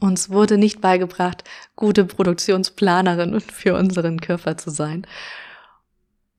Uns 0.00 0.30
wurde 0.30 0.56
nicht 0.56 0.80
beigebracht, 0.80 1.44
gute 1.76 2.04
Produktionsplanerin 2.04 3.40
für 3.40 3.76
unseren 3.76 4.20
Körper 4.20 4.56
zu 4.56 4.70
sein. 4.70 5.06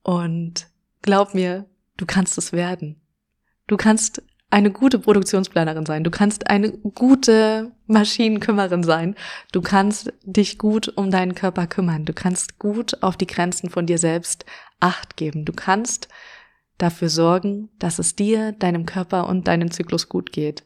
Und 0.02 0.68
glaub 1.02 1.34
mir, 1.34 1.66
du 1.96 2.06
kannst 2.06 2.38
es 2.38 2.52
werden. 2.52 3.00
Du 3.68 3.76
kannst 3.76 4.22
eine 4.52 4.70
gute 4.70 4.98
Produktionsplanerin 4.98 5.86
sein. 5.86 6.04
Du 6.04 6.10
kannst 6.10 6.48
eine 6.48 6.72
gute 6.72 7.72
Maschinenkümmerin 7.86 8.82
sein. 8.82 9.14
Du 9.50 9.62
kannst 9.62 10.12
dich 10.24 10.58
gut 10.58 10.92
um 10.96 11.10
deinen 11.10 11.34
Körper 11.34 11.66
kümmern. 11.66 12.04
Du 12.04 12.12
kannst 12.12 12.58
gut 12.58 13.02
auf 13.02 13.16
die 13.16 13.26
Grenzen 13.26 13.70
von 13.70 13.86
dir 13.86 13.98
selbst 13.98 14.44
Acht 14.78 15.16
geben. 15.16 15.44
Du 15.44 15.52
kannst 15.52 16.08
dafür 16.76 17.08
sorgen, 17.08 17.70
dass 17.78 17.98
es 17.98 18.16
dir, 18.16 18.52
deinem 18.52 18.84
Körper 18.84 19.28
und 19.28 19.46
deinem 19.46 19.70
Zyklus 19.70 20.08
gut 20.08 20.32
geht. 20.32 20.64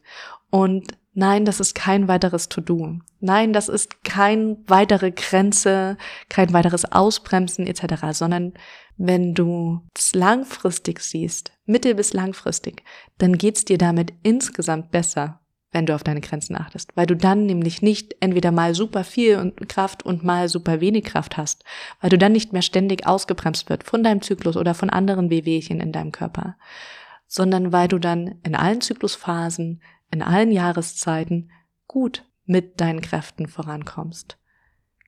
Und 0.49 0.97
nein, 1.13 1.45
das 1.45 1.59
ist 1.59 1.75
kein 1.75 2.07
weiteres 2.07 2.49
To-Do. 2.49 2.99
Nein, 3.19 3.53
das 3.53 3.69
ist 3.69 4.03
kein 4.03 4.57
weitere 4.67 5.11
Grenze, 5.11 5.97
kein 6.29 6.53
weiteres 6.53 6.91
Ausbremsen 6.91 7.67
etc., 7.67 8.11
sondern 8.11 8.53
wenn 8.97 9.33
du 9.33 9.81
es 9.95 10.15
langfristig 10.15 10.99
siehst, 11.01 11.51
mittel- 11.65 11.95
bis 11.95 12.13
langfristig, 12.13 12.83
dann 13.17 13.37
geht's 13.37 13.65
dir 13.65 13.77
damit 13.77 14.13
insgesamt 14.23 14.91
besser, 14.91 15.39
wenn 15.71 15.85
du 15.85 15.93
auf 15.93 16.03
deine 16.03 16.21
Grenzen 16.21 16.55
achtest, 16.55 16.95
weil 16.95 17.05
du 17.05 17.15
dann 17.15 17.45
nämlich 17.45 17.81
nicht 17.81 18.15
entweder 18.21 18.51
mal 18.51 18.73
super 18.73 19.03
viel 19.03 19.53
Kraft 19.67 20.03
und 20.03 20.23
mal 20.23 20.49
super 20.49 20.81
wenig 20.81 21.03
Kraft 21.03 21.37
hast, 21.37 21.63
weil 22.01 22.09
du 22.09 22.17
dann 22.17 22.31
nicht 22.31 22.53
mehr 22.53 22.61
ständig 22.61 23.05
ausgebremst 23.05 23.69
wird 23.69 23.83
von 23.83 24.03
deinem 24.03 24.21
Zyklus 24.21 24.57
oder 24.57 24.73
von 24.73 24.89
anderen 24.89 25.29
Wehwehchen 25.29 25.79
in 25.79 25.91
deinem 25.91 26.11
Körper, 26.11 26.55
sondern 27.27 27.71
weil 27.71 27.87
du 27.87 27.99
dann 27.99 28.39
in 28.43 28.55
allen 28.55 28.81
Zyklusphasen, 28.81 29.81
in 30.11 30.21
allen 30.21 30.51
Jahreszeiten 30.51 31.51
gut 31.87 32.25
mit 32.45 32.79
deinen 32.79 33.01
Kräften 33.01 33.47
vorankommst 33.47 34.37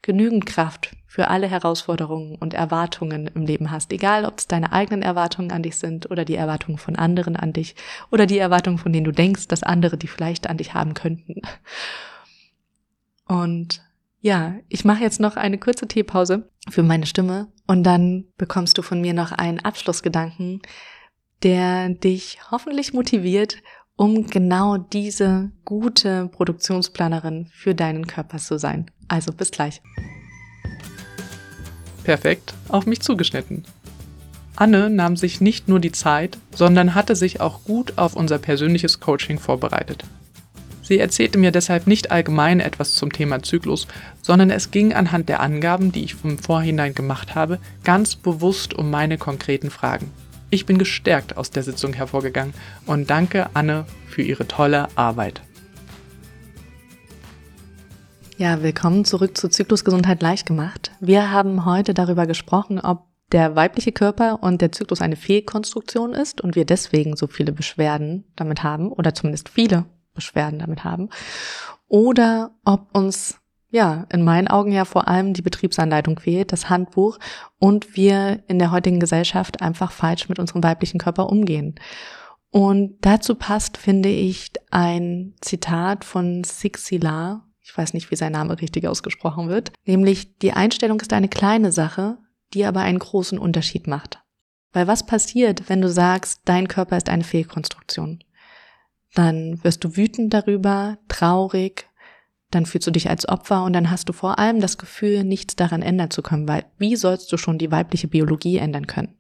genügend 0.02 0.46
Kraft 0.46 0.96
für 1.06 1.28
alle 1.28 1.48
Herausforderungen 1.48 2.36
und 2.36 2.54
Erwartungen 2.54 3.28
im 3.28 3.46
Leben 3.46 3.72
hast, 3.72 3.92
egal 3.92 4.26
ob 4.26 4.40
es 4.40 4.48
deine 4.48 4.72
eigenen 4.72 5.02
Erwartungen 5.02 5.52
an 5.52 5.64
dich 5.64 5.76
sind 5.76 6.10
oder 6.10 6.24
die 6.24 6.36
Erwartungen 6.36 6.78
von 6.78 6.96
anderen 6.96 7.36
an 7.36 7.54
dich 7.54 7.76
oder 8.12 8.26
die 8.26 8.38
Erwartungen, 8.38 8.78
von 8.78 8.94
denen 8.94 9.06
du 9.06 9.12
denkst, 9.12 9.48
dass 9.48 9.64
andere 9.64 9.98
die 9.98 10.08
vielleicht 10.08 10.50
an 10.50 10.58
dich 10.58 10.74
haben 10.74 10.94
könnten. 10.94 11.42
Und 13.28 13.84
ja, 14.22 14.56
ich 14.68 14.86
mache 14.86 15.04
jetzt 15.04 15.20
noch 15.20 15.36
eine 15.36 15.58
kurze 15.58 15.88
Teepause 15.88 16.50
für 16.70 16.84
meine 16.84 17.06
Stimme 17.06 17.48
und 17.68 17.84
dann 17.84 18.26
bekommst 18.38 18.78
du 18.78 18.82
von 18.82 19.02
mir 19.02 19.14
noch 19.14 19.32
einen 19.32 19.60
Abschlussgedanken, 19.60 20.62
der 21.44 21.90
dich 21.90 22.40
hoffentlich 22.52 22.94
motiviert, 22.94 23.58
um 24.00 24.28
genau 24.28 24.78
diese 24.78 25.52
gute 25.66 26.30
Produktionsplanerin 26.30 27.48
für 27.52 27.76
deinen 27.76 28.08
Körper 28.08 28.38
zu 28.38 28.58
sein. 28.58 28.90
Also 29.10 29.34
bis 29.34 29.52
gleich. 29.52 29.82
Perfekt, 32.06 32.54
auf 32.70 32.86
mich 32.86 33.02
zugeschnitten. 33.02 33.66
Anne 34.56 34.90
nahm 34.90 35.18
sich 35.18 35.42
nicht 35.42 35.68
nur 35.68 35.82
die 35.82 35.92
Zeit, 35.92 36.38
sondern 36.56 36.96
hatte 36.96 37.14
sich 37.18 37.42
auch 37.42 37.66
gut 37.66 37.98
auf 37.98 38.16
unser 38.16 38.38
persönliches 38.38 39.02
Coaching 39.02 39.38
vorbereitet. 39.38 40.06
Sie 40.82 40.98
erzählte 40.98 41.38
mir 41.38 41.52
deshalb 41.52 41.86
nicht 41.86 42.10
allgemein 42.10 42.62
etwas 42.62 42.96
zum 42.96 43.12
Thema 43.12 43.44
Zyklus, 43.44 43.86
sondern 44.22 44.50
es 44.50 44.72
ging 44.72 44.94
anhand 44.94 45.28
der 45.28 45.42
Angaben, 45.42 45.92
die 45.92 46.06
ich 46.06 46.16
vom 46.16 46.38
Vorhinein 46.38 46.96
gemacht 46.96 47.36
habe, 47.36 47.60
ganz 47.84 48.16
bewusst 48.16 48.74
um 48.74 48.90
meine 48.90 49.18
konkreten 49.18 49.70
Fragen. 49.70 50.10
Ich 50.52 50.66
bin 50.66 50.80
gestärkt 50.80 51.38
aus 51.38 51.52
der 51.52 51.62
Sitzung 51.62 51.94
hervorgegangen 51.94 52.56
und 52.88 53.10
danke 53.12 53.50
Anne 53.54 53.86
für 54.08 54.24
ihre 54.24 54.48
tolle 54.48 54.88
Arbeit. 54.96 55.42
Ja, 58.38 58.64
willkommen 58.64 59.06
zurück 59.06 59.38
zu 59.38 59.50
Zyklusgesundheit 59.50 60.24
leicht 60.24 60.48
gemacht. 60.48 60.92
Wir 61.00 61.30
haben 61.32 61.66
heute 61.66 61.94
darüber 61.94 62.26
gesprochen, 62.26 62.80
ob 62.80 63.06
der 63.32 63.56
weibliche 63.56 63.92
Körper 63.92 64.42
und 64.42 64.62
der 64.62 64.72
Zyklus 64.72 65.02
eine 65.02 65.18
Fehlkonstruktion 65.18 66.14
ist 66.14 66.42
und 66.42 66.56
wir 66.56 66.66
deswegen 66.66 67.16
so 67.16 67.28
viele 67.28 67.52
Beschwerden 67.52 68.24
damit 68.36 68.64
haben 68.64 68.92
oder 68.92 69.14
zumindest 69.14 69.50
viele 69.50 69.86
Beschwerden 70.16 70.58
damit 70.58 70.84
haben 70.84 71.10
oder 71.88 72.52
ob 72.66 72.96
uns 72.98 73.39
ja, 73.72 74.08
in 74.12 74.24
meinen 74.24 74.48
Augen 74.48 74.72
ja 74.72 74.86
vor 74.86 75.08
allem 75.08 75.34
die 75.34 75.42
Betriebsanleitung 75.42 76.20
fehlt, 76.20 76.52
das 76.52 76.70
Handbuch 76.70 77.20
und 77.60 77.96
wir 77.96 78.44
in 78.48 78.60
der 78.60 78.72
heutigen 78.72 79.00
Gesellschaft 79.00 79.62
einfach 79.62 79.92
falsch 79.92 80.28
mit 80.28 80.40
unserem 80.40 80.64
weiblichen 80.64 81.00
Körper 81.00 81.30
umgehen. 81.30 81.76
Und 82.52 82.98
dazu 83.02 83.36
passt, 83.36 83.78
finde 83.78 84.10
ich, 84.10 84.52
ein 84.72 85.36
Zitat 85.42 86.04
von 86.04 86.44
Sixila, 86.44 87.46
ich 87.62 87.78
weiß 87.78 87.94
nicht, 87.94 88.10
wie 88.10 88.16
sein 88.16 88.32
Name 88.32 88.60
richtig 88.60 88.88
ausgesprochen 88.88 89.50
wird, 89.50 89.72
nämlich 89.86 90.40
die 90.40 90.54
Einstellung 90.54 91.00
ist 91.00 91.14
eine 91.14 91.30
kleine 91.30 91.72
Sache, 91.72 92.18
die 92.56 92.66
aber 92.66 92.82
einen 92.82 92.98
großen 92.98 93.38
Unterschied 93.38 93.86
macht. 93.86 94.20
Weil 94.74 94.88
was 94.88 95.06
passiert, 95.06 95.70
wenn 95.70 95.82
du 95.82 95.90
sagst, 95.90 96.42
dein 96.46 96.68
Körper 96.68 96.98
ist 96.98 97.10
eine 97.10 97.24
Fehlkonstruktion? 97.24 98.24
Dann 99.14 99.64
wirst 99.64 99.84
du 99.84 99.96
wütend 99.96 100.34
darüber, 100.34 100.98
traurig, 101.08 101.89
dann 102.52 102.66
fühlst 102.66 102.88
du 102.88 102.92
dich 102.92 103.10
als 103.10 103.28
Opfer 103.28 103.64
und 103.64 103.74
dann 103.74 103.92
hast 103.92 104.10
du 104.10 104.14
vor 104.14 104.40
allem 104.40 104.60
das 104.60 104.78
Gefühl, 104.78 105.24
nichts 105.24 105.56
daran 105.56 105.82
ändern 105.82 106.12
zu 106.12 106.22
können, 106.22 106.48
weil 106.48 106.66
wie 106.78 106.96
sollst 106.96 107.32
du 107.32 107.38
schon 107.38 107.58
die 107.58 107.72
weibliche 107.72 108.08
Biologie 108.08 108.58
ändern 108.58 108.88
können? 108.88 109.18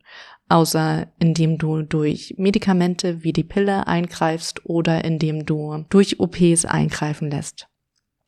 Außer 0.49 1.07
indem 1.19 1.59
du 1.59 1.83
durch 1.83 2.33
Medikamente 2.37 3.23
wie 3.23 3.33
die 3.33 3.43
Pille 3.43 3.85
eingreifst 3.85 4.65
oder 4.65 5.03
indem 5.05 5.45
du 5.45 5.85
durch 5.89 6.19
OPs 6.19 6.65
eingreifen 6.65 7.29
lässt. 7.29 7.67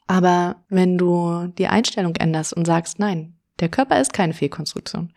Aber 0.06 0.58
wenn 0.70 0.98
du 0.98 1.48
die 1.58 1.68
Einstellung 1.68 2.16
änderst 2.16 2.54
und 2.54 2.66
sagst, 2.66 3.00
nein, 3.00 3.38
der 3.62 3.70
Körper 3.70 4.00
ist 4.02 4.12
keine 4.12 4.34
Fehlkonstruktion. 4.34 5.14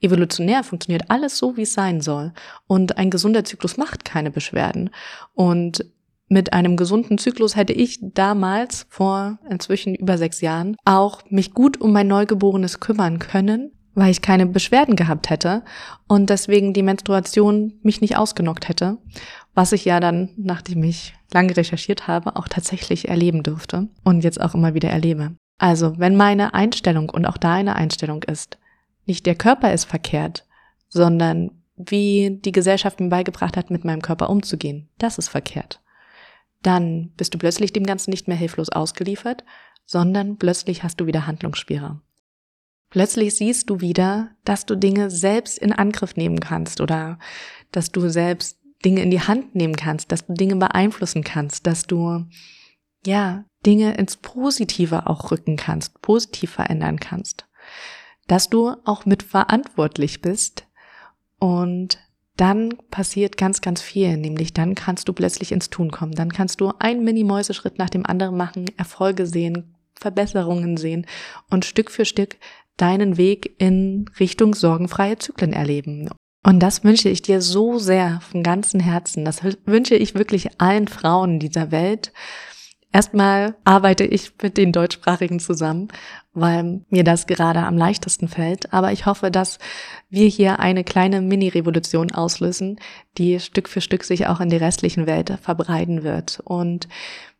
Evolutionär 0.00 0.62
funktioniert 0.64 1.10
alles 1.10 1.36
so, 1.36 1.56
wie 1.56 1.62
es 1.62 1.74
sein 1.74 2.00
soll. 2.00 2.32
Und 2.66 2.96
ein 2.96 3.10
gesunder 3.10 3.44
Zyklus 3.44 3.76
macht 3.76 4.04
keine 4.04 4.30
Beschwerden. 4.30 4.90
Und 5.34 5.84
mit 6.28 6.52
einem 6.52 6.76
gesunden 6.76 7.18
Zyklus 7.18 7.56
hätte 7.56 7.72
ich 7.72 7.98
damals, 8.02 8.86
vor 8.90 9.38
inzwischen 9.48 9.94
über 9.94 10.18
sechs 10.18 10.40
Jahren, 10.40 10.76
auch 10.84 11.22
mich 11.30 11.54
gut 11.54 11.80
um 11.80 11.92
mein 11.92 12.08
Neugeborenes 12.08 12.80
kümmern 12.80 13.18
können, 13.18 13.72
weil 13.94 14.10
ich 14.10 14.22
keine 14.22 14.46
Beschwerden 14.46 14.94
gehabt 14.94 15.30
hätte 15.30 15.64
und 16.06 16.30
deswegen 16.30 16.72
die 16.72 16.82
Menstruation 16.82 17.74
mich 17.82 18.00
nicht 18.00 18.16
ausgenockt 18.16 18.68
hätte, 18.68 18.98
was 19.54 19.72
ich 19.72 19.84
ja 19.84 20.00
dann, 20.00 20.30
nachdem 20.36 20.84
ich 20.84 21.14
lange 21.32 21.56
recherchiert 21.56 22.06
habe, 22.06 22.36
auch 22.36 22.46
tatsächlich 22.46 23.08
erleben 23.08 23.42
durfte 23.42 23.88
und 24.04 24.22
jetzt 24.22 24.40
auch 24.40 24.54
immer 24.54 24.74
wieder 24.74 24.90
erlebe. 24.90 25.32
Also, 25.58 25.98
wenn 25.98 26.16
meine 26.16 26.54
Einstellung 26.54 27.08
und 27.08 27.26
auch 27.26 27.36
deine 27.36 27.74
Einstellung 27.74 28.22
ist, 28.22 28.58
nicht 29.06 29.26
der 29.26 29.34
Körper 29.34 29.72
ist 29.72 29.86
verkehrt, 29.86 30.46
sondern 30.88 31.50
wie 31.76 32.38
die 32.44 32.52
Gesellschaft 32.52 33.00
mir 33.00 33.08
beigebracht 33.08 33.56
hat, 33.56 33.70
mit 33.70 33.84
meinem 33.84 34.02
Körper 34.02 34.30
umzugehen, 34.30 34.88
das 34.98 35.18
ist 35.18 35.28
verkehrt. 35.28 35.80
Dann 36.62 37.12
bist 37.16 37.34
du 37.34 37.38
plötzlich 37.38 37.72
dem 37.72 37.84
Ganzen 37.84 38.10
nicht 38.10 38.28
mehr 38.28 38.36
hilflos 38.36 38.68
ausgeliefert, 38.68 39.44
sondern 39.84 40.36
plötzlich 40.36 40.82
hast 40.82 41.00
du 41.00 41.06
wieder 41.06 41.26
Handlungsspielraum. 41.26 42.02
Plötzlich 42.90 43.36
siehst 43.36 43.68
du 43.68 43.80
wieder, 43.80 44.30
dass 44.44 44.64
du 44.64 44.74
Dinge 44.74 45.10
selbst 45.10 45.58
in 45.58 45.72
Angriff 45.72 46.16
nehmen 46.16 46.40
kannst 46.40 46.80
oder 46.80 47.18
dass 47.70 47.90
du 47.90 48.08
selbst 48.08 48.58
Dinge 48.84 49.02
in 49.02 49.10
die 49.10 49.20
Hand 49.20 49.54
nehmen 49.54 49.76
kannst, 49.76 50.10
dass 50.10 50.26
du 50.26 50.34
Dinge 50.34 50.56
beeinflussen 50.56 51.22
kannst, 51.22 51.66
dass 51.66 51.86
du, 51.86 52.24
ja, 53.04 53.44
Dinge 53.66 53.94
ins 53.96 54.16
Positive 54.16 55.06
auch 55.06 55.30
rücken 55.30 55.56
kannst, 55.56 56.00
positiv 56.00 56.52
verändern 56.52 56.98
kannst, 56.98 57.46
dass 58.26 58.48
du 58.48 58.74
auch 58.84 59.04
mitverantwortlich 59.04 60.22
bist 60.22 60.66
und 61.38 61.98
dann 62.38 62.74
passiert 62.90 63.36
ganz, 63.36 63.60
ganz 63.60 63.82
viel, 63.82 64.16
nämlich 64.16 64.54
dann 64.54 64.74
kannst 64.74 65.08
du 65.08 65.12
plötzlich 65.12 65.52
ins 65.52 65.70
Tun 65.70 65.90
kommen, 65.90 66.12
dann 66.12 66.32
kannst 66.32 66.60
du 66.60 66.72
einen 66.78 67.04
Mini-Mäuseschritt 67.04 67.78
nach 67.78 67.90
dem 67.90 68.06
anderen 68.06 68.36
machen, 68.36 68.66
Erfolge 68.76 69.26
sehen, 69.26 69.74
Verbesserungen 69.94 70.76
sehen 70.76 71.06
und 71.50 71.64
Stück 71.64 71.90
für 71.90 72.04
Stück 72.04 72.36
deinen 72.76 73.16
Weg 73.16 73.56
in 73.58 74.08
Richtung 74.20 74.54
sorgenfreie 74.54 75.18
Zyklen 75.18 75.52
erleben. 75.52 76.08
Und 76.44 76.60
das 76.60 76.84
wünsche 76.84 77.08
ich 77.08 77.22
dir 77.22 77.42
so 77.42 77.78
sehr 77.78 78.20
von 78.20 78.44
ganzem 78.44 78.78
Herzen. 78.78 79.24
Das 79.24 79.42
wünsche 79.66 79.96
ich 79.96 80.14
wirklich 80.14 80.60
allen 80.60 80.86
Frauen 80.86 81.40
dieser 81.40 81.72
Welt. 81.72 82.12
Erstmal 82.90 83.54
arbeite 83.64 84.04
ich 84.04 84.32
mit 84.42 84.56
den 84.56 84.72
Deutschsprachigen 84.72 85.40
zusammen, 85.40 85.88
weil 86.32 86.80
mir 86.88 87.04
das 87.04 87.26
gerade 87.26 87.60
am 87.60 87.76
leichtesten 87.76 88.28
fällt. 88.28 88.72
Aber 88.72 88.92
ich 88.92 89.04
hoffe, 89.04 89.30
dass 89.30 89.58
wir 90.08 90.26
hier 90.26 90.58
eine 90.58 90.84
kleine 90.84 91.20
Mini-Revolution 91.20 92.12
auslösen, 92.12 92.80
die 93.18 93.40
Stück 93.40 93.68
für 93.68 93.82
Stück 93.82 94.04
sich 94.04 94.26
auch 94.26 94.40
in 94.40 94.48
die 94.48 94.56
restlichen 94.56 95.06
Welt 95.06 95.36
verbreiten 95.42 96.02
wird. 96.02 96.40
Und 96.44 96.88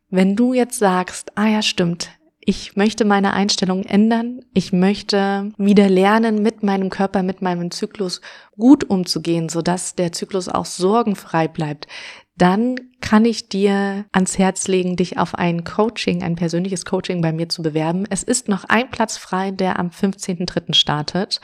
wenn 0.09 0.35
du 0.35 0.53
jetzt 0.53 0.77
sagst, 0.77 1.35
ah 1.35 1.47
ja, 1.47 1.61
stimmt, 1.63 2.09
ich 2.41 2.75
möchte 2.75 3.05
meine 3.05 3.33
Einstellung 3.33 3.83
ändern. 3.83 4.39
Ich 4.53 4.73
möchte 4.73 5.51
wieder 5.57 5.87
lernen, 5.89 6.41
mit 6.41 6.63
meinem 6.63 6.89
Körper, 6.89 7.21
mit 7.21 7.43
meinem 7.43 7.69
Zyklus 7.69 8.21
gut 8.57 8.89
umzugehen, 8.89 9.49
sodass 9.49 9.93
der 9.93 10.13
Zyklus 10.13 10.47
auch 10.47 10.65
sorgenfrei 10.65 11.47
bleibt. 11.47 11.85
Dann 12.39 12.77
kann 13.01 13.25
ich 13.25 13.49
dir 13.49 14.05
ans 14.13 14.37
Herz 14.37 14.69
legen, 14.69 14.95
dich 14.95 15.17
auf 15.17 15.35
ein 15.35 15.65
Coaching, 15.65 16.23
ein 16.23 16.37
persönliches 16.37 16.85
Coaching 16.85 17.21
bei 17.21 17.33
mir 17.33 17.49
zu 17.49 17.61
bewerben. 17.61 18.05
Es 18.09 18.23
ist 18.23 18.47
noch 18.47 18.63
ein 18.63 18.89
Platz 18.89 19.17
frei, 19.17 19.51
der 19.51 19.77
am 19.77 19.89
15.03. 19.89 20.73
startet. 20.73 21.41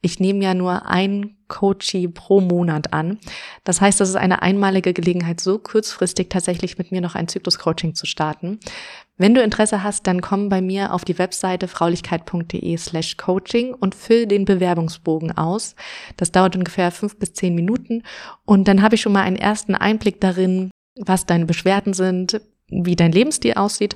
Ich 0.00 0.18
nehme 0.18 0.42
ja 0.42 0.54
nur 0.54 0.86
ein 0.86 1.36
Coachie 1.46 2.08
pro 2.08 2.40
Monat 2.40 2.92
an. 2.92 3.20
Das 3.62 3.80
heißt, 3.80 4.00
das 4.00 4.08
ist 4.08 4.16
eine 4.16 4.42
einmalige 4.42 4.92
Gelegenheit, 4.92 5.40
so 5.40 5.60
kurzfristig 5.60 6.28
tatsächlich 6.28 6.76
mit 6.76 6.90
mir 6.90 7.00
noch 7.00 7.14
ein 7.14 7.28
Zyklus-Coaching 7.28 7.94
zu 7.94 8.06
starten. 8.06 8.58
Wenn 9.22 9.34
du 9.34 9.40
Interesse 9.40 9.84
hast, 9.84 10.08
dann 10.08 10.20
komm 10.20 10.48
bei 10.48 10.60
mir 10.60 10.92
auf 10.92 11.04
die 11.04 11.16
Webseite 11.16 11.68
fraulichkeit.de 11.68 12.76
slash 12.76 13.16
coaching 13.18 13.72
und 13.72 13.94
füll 13.94 14.26
den 14.26 14.44
Bewerbungsbogen 14.44 15.38
aus. 15.38 15.76
Das 16.16 16.32
dauert 16.32 16.56
ungefähr 16.56 16.90
fünf 16.90 17.16
bis 17.20 17.32
zehn 17.32 17.54
Minuten 17.54 18.02
und 18.44 18.66
dann 18.66 18.82
habe 18.82 18.96
ich 18.96 19.00
schon 19.00 19.12
mal 19.12 19.22
einen 19.22 19.36
ersten 19.36 19.76
Einblick 19.76 20.20
darin, 20.20 20.72
was 20.98 21.24
deine 21.24 21.46
Beschwerden 21.46 21.94
sind, 21.94 22.40
wie 22.66 22.96
dein 22.96 23.12
Lebensstil 23.12 23.54
aussieht 23.54 23.94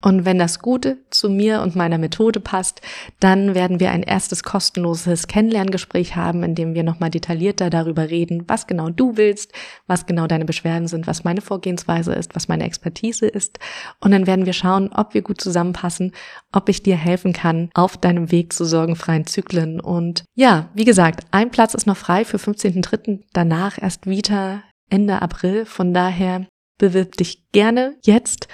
und 0.00 0.24
wenn 0.24 0.38
das 0.38 0.60
Gute 0.60 0.98
zu 1.10 1.28
mir 1.28 1.60
und 1.60 1.74
meiner 1.74 1.98
Methode 1.98 2.38
passt, 2.38 2.82
dann 3.18 3.56
werden 3.56 3.80
wir 3.80 3.90
ein 3.90 4.04
erstes 4.04 4.44
kostenloses 4.44 5.26
Kennenlerngespräch 5.26 6.14
haben, 6.14 6.44
in 6.44 6.54
dem 6.54 6.74
wir 6.74 6.84
nochmal 6.84 7.10
detaillierter 7.10 7.68
darüber 7.68 8.08
reden, 8.08 8.44
was 8.46 8.68
genau 8.68 8.90
du 8.90 9.16
willst, 9.16 9.52
was 9.88 10.06
genau 10.06 10.28
deine 10.28 10.44
Beschwerden 10.44 10.86
sind, 10.86 11.08
was 11.08 11.24
meine 11.24 11.40
Vorgehensweise 11.40 12.12
ist, 12.12 12.36
was 12.36 12.46
meine 12.46 12.62
Expertise 12.62 13.26
ist. 13.26 13.58
Und 13.98 14.12
dann 14.12 14.28
werden 14.28 14.46
wir 14.46 14.52
schauen, 14.52 14.92
ob 14.92 15.14
wir 15.14 15.22
gut 15.22 15.40
zusammenpassen, 15.40 16.12
ob 16.52 16.68
ich 16.68 16.84
dir 16.84 16.96
helfen 16.96 17.32
kann 17.32 17.70
auf 17.74 17.96
deinem 17.96 18.30
Weg 18.30 18.52
zu 18.52 18.64
sorgenfreien 18.64 19.26
Zyklen. 19.26 19.80
Und 19.80 20.22
ja, 20.36 20.68
wie 20.74 20.84
gesagt, 20.84 21.26
ein 21.32 21.50
Platz 21.50 21.74
ist 21.74 21.88
noch 21.88 21.96
frei 21.96 22.24
für 22.24 22.36
15.3. 22.36 23.24
Danach 23.32 23.82
erst 23.82 24.06
wieder 24.06 24.62
Ende 24.90 25.20
April. 25.20 25.64
Von 25.64 25.92
daher 25.92 26.46
bewirb 26.78 27.16
dich 27.16 27.50
gerne 27.50 27.96
jetzt 28.04 28.46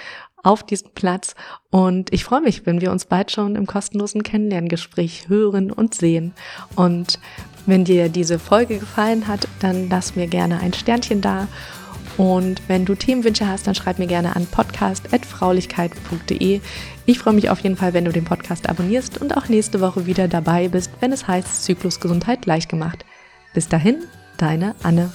auf 0.45 0.63
diesem 0.63 0.91
Platz. 0.93 1.35
Und 1.71 2.13
ich 2.13 2.23
freue 2.23 2.41
mich, 2.41 2.65
wenn 2.65 2.81
wir 2.81 2.91
uns 2.91 3.05
bald 3.05 3.31
schon 3.31 3.55
im 3.55 3.65
kostenlosen 3.65 4.23
Kennenlerngespräch 4.23 5.27
hören 5.27 5.71
und 5.71 5.95
sehen. 5.95 6.33
Und 6.75 7.19
wenn 7.65 7.83
dir 7.83 8.09
diese 8.09 8.37
Folge 8.37 8.77
gefallen 8.79 9.27
hat, 9.27 9.47
dann 9.59 9.89
lass 9.89 10.15
mir 10.15 10.27
gerne 10.27 10.59
ein 10.59 10.73
Sternchen 10.73 11.21
da. 11.21 11.47
Und 12.17 12.61
wenn 12.67 12.85
du 12.85 12.93
Themenwünsche 12.95 13.47
hast, 13.47 13.67
dann 13.67 13.75
schreib 13.75 13.99
mir 13.99 14.07
gerne 14.07 14.35
an 14.35 14.45
podcast.fraulichkeit.de. 14.45 16.61
Ich 17.05 17.19
freue 17.19 17.33
mich 17.33 17.49
auf 17.49 17.59
jeden 17.59 17.75
Fall, 17.75 17.93
wenn 17.93 18.05
du 18.05 18.11
den 18.11 18.23
Podcast 18.23 18.69
abonnierst 18.69 19.19
und 19.19 19.35
auch 19.35 19.49
nächste 19.49 19.81
Woche 19.81 20.05
wieder 20.05 20.29
dabei 20.29 20.69
bist, 20.69 20.91
wenn 21.01 21.11
es 21.11 21.27
heißt 21.27 21.65
Zyklusgesundheit 21.65 22.45
leicht 22.45 22.69
gemacht. 22.69 23.03
Bis 23.53 23.67
dahin, 23.67 24.03
deine 24.37 24.75
Anne. 24.83 25.11